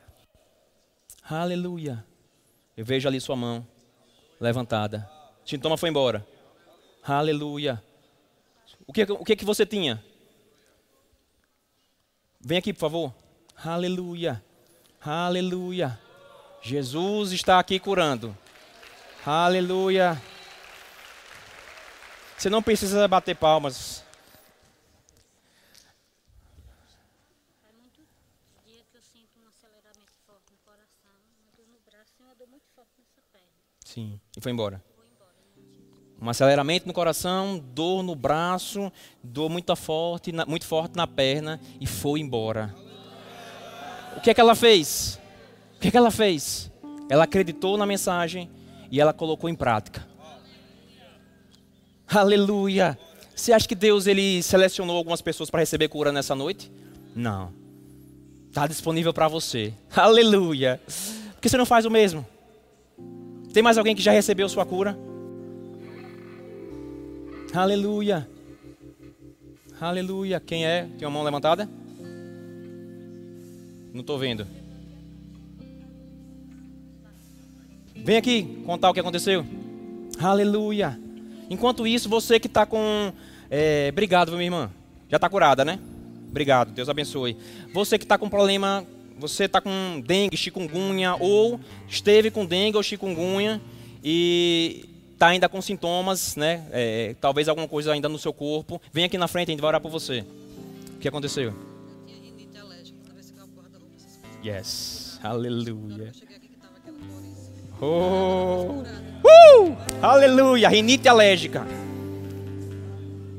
[1.29, 2.05] Aleluia.
[2.77, 3.67] Eu vejo ali sua mão
[4.39, 5.09] levantada.
[5.45, 6.25] O sintoma foi embora.
[7.03, 7.83] Aleluia.
[8.87, 10.01] O que, o que, que você tinha?
[12.39, 13.13] Vem aqui, por favor.
[13.63, 14.41] Aleluia.
[15.03, 15.99] Aleluia.
[16.61, 18.37] Jesus está aqui curando.
[19.25, 20.21] Aleluia.
[22.37, 24.03] Você não precisa bater palmas.
[33.83, 34.21] Sim.
[34.37, 34.83] E foi embora.
[36.21, 38.91] Um aceleramento no coração, dor no braço,
[39.23, 42.90] dor muito forte, muito forte na perna e foi embora.
[44.17, 45.19] O que é que ela fez?
[45.77, 46.71] O que é que ela fez?
[47.09, 48.49] Ela acreditou na mensagem
[48.89, 50.07] e ela colocou em prática.
[52.07, 52.97] Aleluia.
[53.35, 56.71] Você acha que Deus ele selecionou algumas pessoas para receber cura nessa noite?
[57.15, 57.53] Não.
[58.49, 59.73] Está disponível para você.
[59.95, 60.79] Aleluia.
[61.33, 62.25] Por que você não faz o mesmo?
[63.53, 64.97] Tem mais alguém que já recebeu sua cura?
[67.53, 68.29] Aleluia.
[69.79, 70.39] Aleluia.
[70.39, 70.87] Quem é?
[70.97, 71.67] Tem uma mão levantada?
[73.93, 74.47] Não estou vendo.
[77.95, 79.45] Vem aqui contar o que aconteceu.
[80.19, 80.99] Aleluia.
[81.49, 83.11] Enquanto isso, você que está com.
[83.49, 84.71] É, obrigado, minha irmã.
[85.09, 85.77] Já está curada, né?
[86.29, 87.35] Obrigado, Deus abençoe.
[87.73, 88.85] Você que está com problema,
[89.19, 93.61] você está com dengue, chikungunya, ou esteve com dengue ou chikungunya
[94.01, 96.65] e está ainda com sintomas, né?
[96.71, 98.81] É, talvez alguma coisa ainda no seu corpo.
[98.93, 100.23] Vem aqui na frente, a gente vai orar por você.
[100.95, 101.70] O que aconteceu?
[104.43, 105.19] Yes.
[105.23, 106.11] Aleluia.
[107.79, 108.83] Oh.
[109.23, 109.75] Uh!
[110.01, 110.69] Aleluia!
[110.69, 111.65] Rinite alérgica.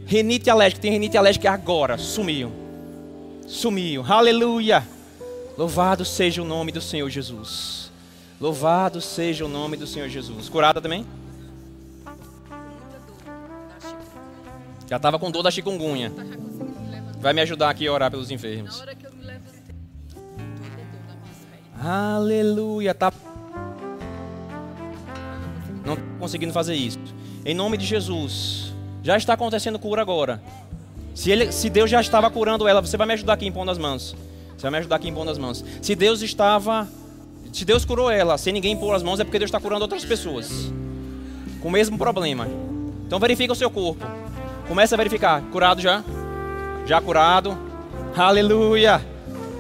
[0.07, 0.81] Rinite alérgica.
[0.81, 1.99] Tem rinite alérgica agora.
[1.99, 2.53] Sumiu.
[3.47, 4.05] Sumiu.
[4.07, 4.87] Aleluia.
[5.57, 7.91] Louvado seja o nome do Senhor Jesus.
[8.41, 10.49] Louvado seja o nome do Senhor Jesus.
[10.49, 11.07] Curada também?
[14.89, 16.13] Já estava com dor da chikungunya.
[17.21, 18.81] Vai me ajudar aqui a orar pelos Na enfermos.
[18.81, 19.12] hora que eu
[21.85, 22.95] Aleluia.
[22.95, 23.13] Tá
[25.85, 26.99] não conseguindo fazer isso.
[27.45, 28.73] Em nome de Jesus.
[29.03, 30.41] Já está acontecendo cura agora.
[31.13, 33.79] Se, ele, se Deus já estava curando ela, você vai me ajudar aqui impondo as
[33.79, 34.15] mãos.
[34.57, 35.65] Você vai me ajudar aqui impondo as mãos.
[35.81, 36.89] Se Deus estava.
[37.53, 40.05] Se Deus curou ela sem ninguém impor as mãos, é porque Deus está curando outras
[40.05, 40.73] pessoas.
[41.61, 42.47] Com o mesmo problema.
[43.07, 44.07] Então verifica o seu corpo.
[44.69, 45.43] Começa a verificar.
[45.51, 46.03] Curado já?
[46.87, 47.59] Já curado.
[48.17, 49.05] Aleluia.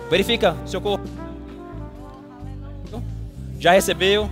[0.09, 1.22] Verifica o seu corpo.
[3.63, 4.29] Já recebeu?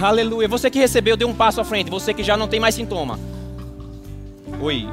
[0.00, 0.48] Aleluia.
[0.48, 1.88] Você que recebeu, dê um passo à frente.
[1.88, 3.16] Você que já não tem mais sintoma.
[4.60, 4.88] Oi.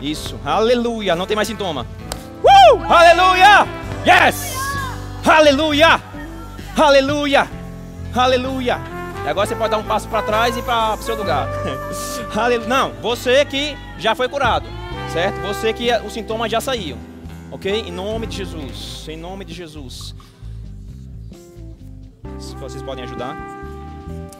[0.00, 0.36] Isso.
[0.44, 1.14] Aleluia.
[1.14, 1.86] Não tem mais sintoma.
[2.42, 2.92] Uh!
[2.92, 3.64] Aleluia!
[4.04, 4.56] Yes!
[5.24, 6.02] Aleluia!
[6.76, 7.48] Aleluia!
[8.12, 8.80] Aleluia!
[9.24, 11.48] E agora você pode dar um passo para trás e para o seu lugar.
[12.34, 12.68] Aleluia.
[12.68, 14.66] Não, você que já foi curado,
[15.12, 15.40] certo?
[15.42, 16.98] Você que os sintomas já saíram.
[17.52, 17.84] Ok?
[17.86, 19.06] Em nome de Jesus.
[19.08, 20.12] Em nome de Jesus.
[22.38, 23.36] Se vocês podem ajudar.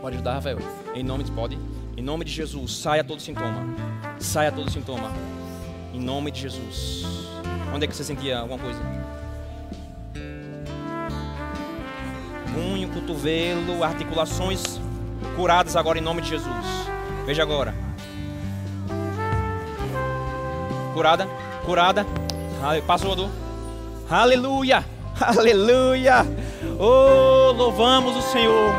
[0.00, 0.58] Pode ajudar, Rafael?
[0.94, 1.58] Em nome de pode.
[1.96, 3.62] Em nome de Jesus, saia todo sintoma.
[4.18, 5.10] Saia todo sintoma.
[5.92, 7.04] Em nome de Jesus.
[7.74, 8.80] Onde é que você sentia alguma coisa?
[12.52, 14.80] Punho, cotovelo, articulações
[15.34, 16.66] curadas agora em nome de Jesus.
[17.26, 17.74] Veja agora.
[20.92, 21.26] Curada,
[21.64, 22.06] curada.
[22.86, 23.30] Passou a dor.
[24.08, 24.84] Aleluia,
[25.20, 26.24] aleluia.
[26.78, 28.72] Oh, louvamos o Senhor.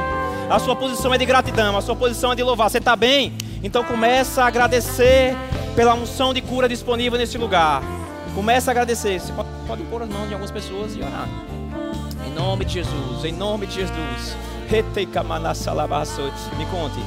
[0.50, 2.70] A sua posição é de gratidão, a sua posição é de louvar.
[2.70, 3.34] Você está bem?
[3.64, 5.36] Então começa a agradecer
[5.76, 7.82] pela unção de cura disponível nesse lugar.
[8.34, 9.20] Começa a agradecer.
[9.20, 11.28] Você pode, pode pôr as mãos de algumas pessoas e orar.
[12.28, 14.38] Em nome de Jesus, em nome de Jesus.
[16.58, 17.00] Me conte.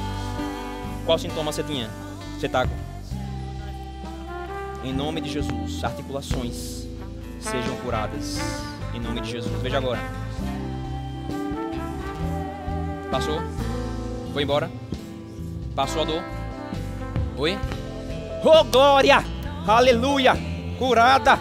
[1.05, 1.89] Qual sintoma você tinha?
[2.37, 2.65] Você está
[4.81, 6.87] em nome de Jesus, articulações
[7.41, 8.39] sejam curadas.
[8.93, 9.61] Em nome de Jesus.
[9.61, 10.28] Veja agora.
[13.11, 13.39] Passou?
[14.33, 14.69] Foi embora?
[15.75, 16.23] Passou a dor?
[17.37, 17.57] Oi?
[18.43, 19.23] Oh glória!
[19.67, 20.33] Aleluia!
[20.77, 21.39] Curada!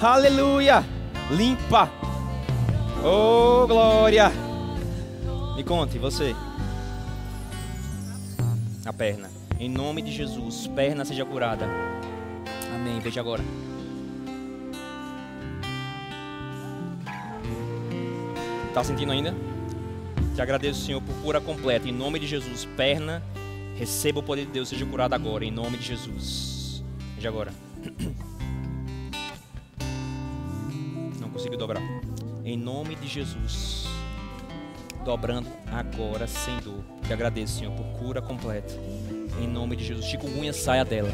[0.00, 0.84] Aleluia!
[1.30, 1.90] Limpa!
[3.04, 4.30] Oh glória!
[5.56, 6.36] Me conte, você.
[8.86, 9.28] A perna.
[9.58, 11.66] Em nome de Jesus, perna seja curada.
[12.72, 13.00] Amém.
[13.00, 13.42] Veja agora.
[18.68, 19.34] Está sentindo ainda?
[20.38, 21.88] Te agradeço, Senhor, por cura completa.
[21.88, 23.20] Em nome de Jesus, perna,
[23.76, 25.44] receba o poder de Deus, seja curada agora.
[25.44, 26.84] Em nome de Jesus.
[27.16, 27.52] Veja agora.
[31.20, 31.82] Não consigo dobrar.
[32.44, 33.88] Em nome de Jesus.
[35.04, 36.84] Dobrando agora sem dor.
[37.04, 38.72] Te agradeço, Senhor, por cura completa.
[39.42, 40.06] Em nome de Jesus.
[40.06, 41.10] Chikungunya saia dela.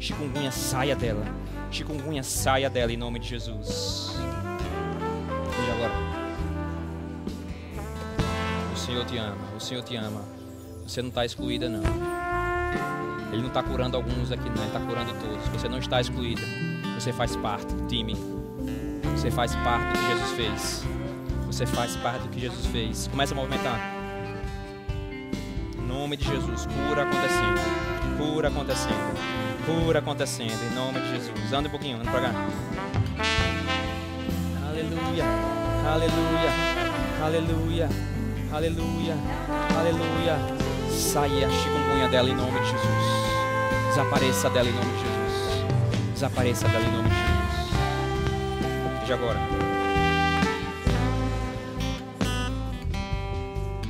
[0.00, 1.24] Chikungunya saia dela.
[1.70, 4.10] Chikungunya saia dela em nome de Jesus.
[8.90, 9.36] Senhor te ama.
[9.56, 10.24] O Senhor te ama.
[10.84, 11.82] Você não está excluída, não.
[13.30, 14.56] Ele não está curando alguns aqui, não.
[14.56, 15.46] Ele está curando todos.
[15.48, 16.42] Você não está excluída.
[16.98, 18.16] Você faz parte do time.
[19.14, 20.84] Você faz parte do que Jesus fez.
[21.46, 23.06] Você faz parte do que Jesus fez.
[23.06, 23.78] Começa a movimentar.
[25.78, 26.66] Em nome de Jesus.
[26.66, 28.18] Cura acontecendo.
[28.18, 31.52] Cura acontecendo cura acontecendo, em nome de Jesus.
[31.52, 32.32] Anda um pouquinho, anda pra cá.
[34.68, 35.24] Aleluia,
[35.86, 36.50] aleluia,
[37.22, 37.88] aleluia,
[38.52, 39.14] aleluia,
[39.78, 40.36] aleluia.
[40.90, 42.86] Saia a chikungunya dela em nome de Jesus.
[43.88, 45.64] Desapareça dela em nome de Jesus.
[46.14, 47.30] Desapareça dela em nome de Jesus.
[49.00, 49.38] Veja agora.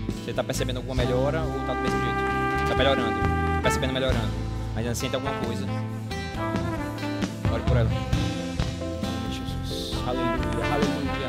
[0.09, 2.63] Você está percebendo alguma melhora ou está do mesmo jeito?
[2.63, 3.19] Está melhorando.
[3.57, 5.67] Está percebendo melhorando mas ainda sente alguma coisa.
[7.53, 7.91] Ore por ela.
[9.31, 9.93] Jesus.
[10.07, 11.29] Aleluia, aleluia,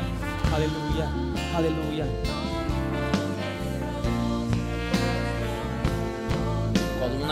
[0.54, 1.08] aleluia,
[1.56, 2.41] aleluia.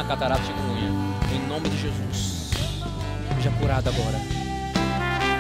[0.01, 0.89] Coluna, catarata, chikungunya.
[1.33, 2.51] Em nome de Jesus.
[3.37, 4.19] Seja curada agora.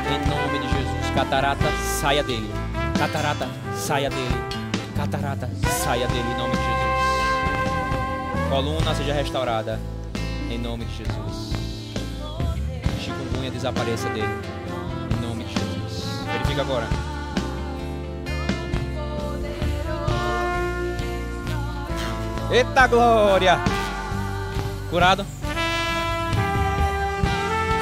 [0.08, 1.10] Em nome de Jesus.
[1.14, 1.64] Catarata,
[2.00, 2.50] saia dele.
[2.98, 4.34] Catarata, saia dele.
[4.96, 5.48] Catarata,
[5.82, 6.80] saia dele em nome de Jesus.
[8.50, 9.80] Coluna seja restaurada.
[10.50, 11.52] Em nome de Jesus.
[13.00, 14.34] Chikungunya desapareça dele.
[15.16, 16.20] Em nome de Jesus.
[16.26, 16.86] Verifica agora.
[22.52, 23.79] Eita glória!
[24.90, 25.24] Curado?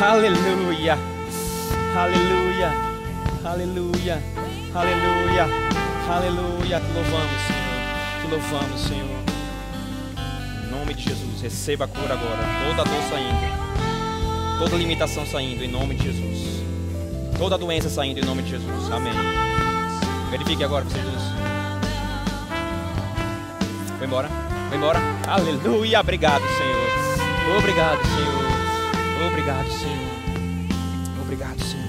[0.00, 0.96] Aleluia!
[1.96, 2.72] Aleluia!
[3.44, 4.22] Aleluia!
[4.74, 5.46] Aleluia!
[6.08, 6.80] Aleluia!
[6.80, 8.20] Te louvamos, Senhor.
[8.22, 9.28] Te louvamos, Senhor
[10.88, 11.40] nome de Jesus.
[11.42, 12.42] Receba a cura agora.
[12.66, 14.58] Toda dor saindo.
[14.58, 16.62] Toda limitação saindo em nome de Jesus.
[17.36, 18.90] Toda doença saindo em nome de Jesus.
[18.90, 19.12] Amém.
[20.30, 21.22] Verifique agora, vocês dois.
[23.98, 24.28] Vai embora.
[24.68, 25.00] Vai embora.
[25.26, 26.00] Aleluia.
[26.00, 26.97] Obrigado, Senhor.
[27.56, 29.28] Obrigado, Senhor.
[29.30, 30.08] Obrigado, Senhor.
[31.22, 31.88] Obrigado, Senhor.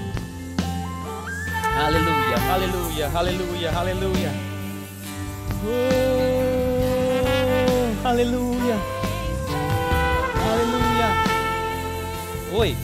[1.84, 4.32] Aleluia, aleluia, aleluia, aleluia.
[5.64, 6.10] Oh.
[8.08, 8.76] Aleluia.
[10.50, 11.08] Aleluia.
[12.52, 12.76] Oi.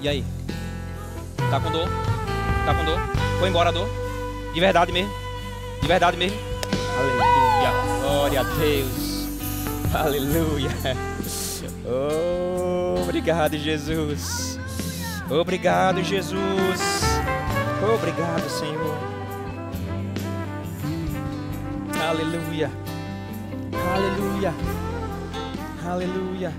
[0.00, 0.24] E aí?
[1.50, 1.88] Tá com dor?
[2.66, 2.98] Tá com dor?
[3.38, 3.88] Foi embora a dor?
[4.54, 5.12] De verdade mesmo?
[5.80, 6.38] De verdade mesmo?
[6.98, 7.72] Aleluia.
[8.00, 9.28] Glória a Deus.
[9.94, 10.70] Aleluia.
[13.02, 14.58] Obrigado, Jesus.
[15.30, 16.80] Obrigado, Jesus.
[17.94, 18.98] Obrigado, Senhor.
[22.08, 22.70] Aleluia.
[23.94, 24.54] Aleluia.
[25.84, 26.52] Aleluia.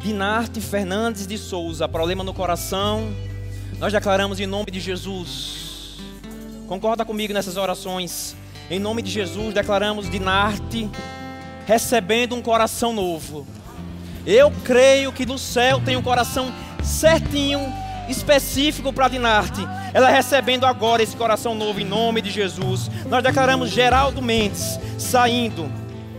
[0.00, 3.12] Dinarte Fernandes de Souza, problema no coração.
[3.78, 5.98] Nós declaramos em nome de Jesus.
[6.68, 8.36] Concorda comigo nessas orações.
[8.70, 10.88] Em nome de Jesus, declaramos Dinarte
[11.68, 13.46] recebendo um coração novo.
[14.26, 16.50] Eu creio que no céu tem um coração
[16.82, 17.60] certinho,
[18.08, 19.60] específico para Dinarte.
[19.92, 22.90] Ela recebendo agora esse coração novo em nome de Jesus.
[23.10, 25.70] Nós declaramos Geraldo Mendes saindo.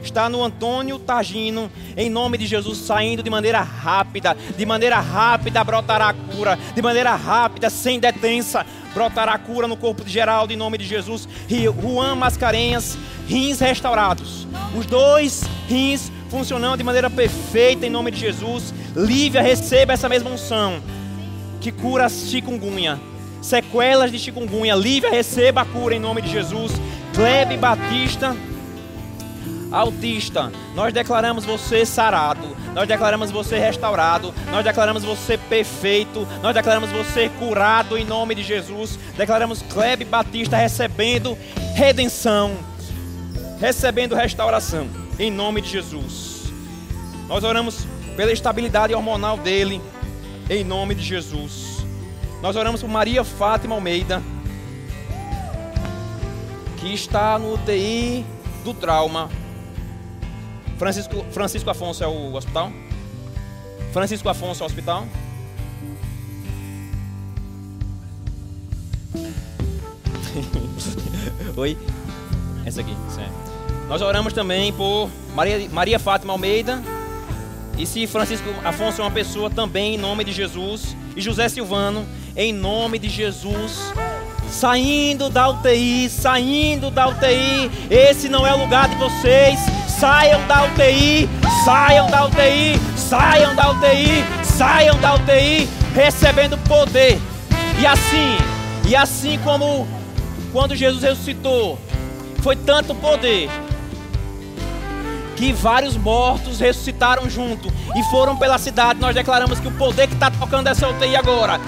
[0.04, 4.38] Está no Antônio Tagino, em nome de Jesus, saindo de maneira rápida.
[4.56, 6.60] De maneira rápida brotará a cura.
[6.76, 10.85] De maneira rápida, sem detença, brotará a cura no corpo de Geraldo, em nome de
[10.85, 11.27] Jesus.
[11.49, 14.47] Juan Mascarenhas, rins restaurados.
[14.75, 18.73] Os dois rins funcionando de maneira perfeita, em nome de Jesus.
[18.95, 20.81] Lívia, receba essa mesma unção
[21.59, 22.99] que cura chikungunya.
[23.41, 24.75] Sequelas de chikungunya.
[24.75, 26.73] Lívia, receba a cura em nome de Jesus.
[27.13, 28.35] Klebe Batista
[29.72, 36.89] autista, nós declaramos você sarado, nós declaramos você restaurado, nós declaramos você perfeito, nós declaramos
[36.91, 38.97] você curado em nome de Jesus.
[39.15, 41.38] Declaramos Klebe Batista recebendo
[41.76, 42.57] redenção,
[43.59, 46.51] recebendo restauração em nome de Jesus.
[47.28, 49.82] Nós oramos pela estabilidade hormonal dele
[50.49, 51.86] em nome de Jesus.
[52.41, 54.22] Nós oramos por Maria Fátima Almeida,
[56.78, 58.26] que está no UTI
[58.63, 59.30] do trauma
[60.80, 62.71] Francisco, Francisco Afonso é o hospital?
[63.91, 65.05] Francisco Afonso é o hospital?
[71.57, 71.77] Oi?
[72.65, 73.34] Essa aqui, certo.
[73.89, 76.82] Nós oramos também por Maria, Maria Fátima Almeida.
[77.77, 80.95] E se Francisco Afonso é uma pessoa, também em nome de Jesus.
[81.13, 82.07] E José Silvano,
[82.38, 83.91] em nome de Jesus.
[84.49, 87.69] Saindo da UTI, saindo da UTI.
[87.89, 89.59] Esse não é o lugar de vocês
[90.00, 91.30] Saiam da UTI,
[91.66, 97.20] saiam da UTI, saiam da UTI, saiam da UTI, recebendo poder.
[97.78, 98.38] E assim,
[98.88, 99.86] e assim como
[100.54, 101.78] quando Jesus ressuscitou,
[102.41, 103.50] foi tanto poder
[105.36, 109.02] que vários mortos ressuscitaram junto e foram pela cidade.
[109.02, 111.60] Nós declaramos que o poder que está tocando essa UTI agora,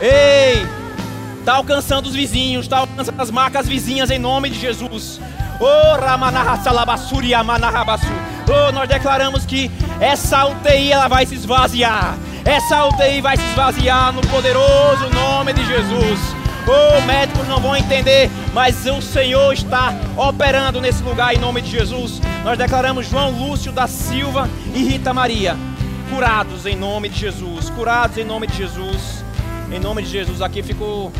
[0.00, 0.66] ei,
[1.38, 5.20] está alcançando os vizinhos, está alcançando as marcas vizinhas em nome de Jesus.
[5.60, 5.96] Oh,
[8.48, 12.16] oh, nós declaramos que essa UTI ela vai se esvaziar.
[12.44, 16.20] Essa UTI vai se esvaziar no poderoso nome de Jesus.
[16.66, 21.70] Oh, médicos não vão entender, mas o Senhor está operando nesse lugar em nome de
[21.70, 22.20] Jesus.
[22.42, 25.56] Nós declaramos João Lúcio da Silva e Rita Maria
[26.14, 27.70] curados em nome de Jesus.
[27.70, 29.24] Curados em nome de Jesus.
[29.72, 30.40] Em nome de Jesus.
[30.40, 31.12] Aqui ficou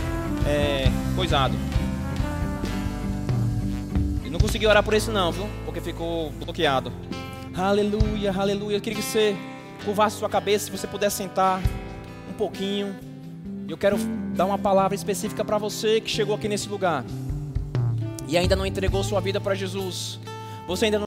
[0.47, 1.55] é, coisado
[4.39, 5.49] consegui orar por isso não, viu?
[5.64, 6.93] Porque ficou bloqueado.
[7.57, 8.76] Aleluia, aleluia.
[8.76, 9.37] Eu queria que você
[9.85, 11.61] curvasse sua cabeça, se você puder sentar
[12.28, 12.95] um pouquinho.
[13.68, 13.97] Eu quero
[14.35, 17.05] dar uma palavra específica para você que chegou aqui nesse lugar
[18.26, 20.18] e ainda não entregou sua vida para Jesus.
[20.66, 21.03] Você ainda não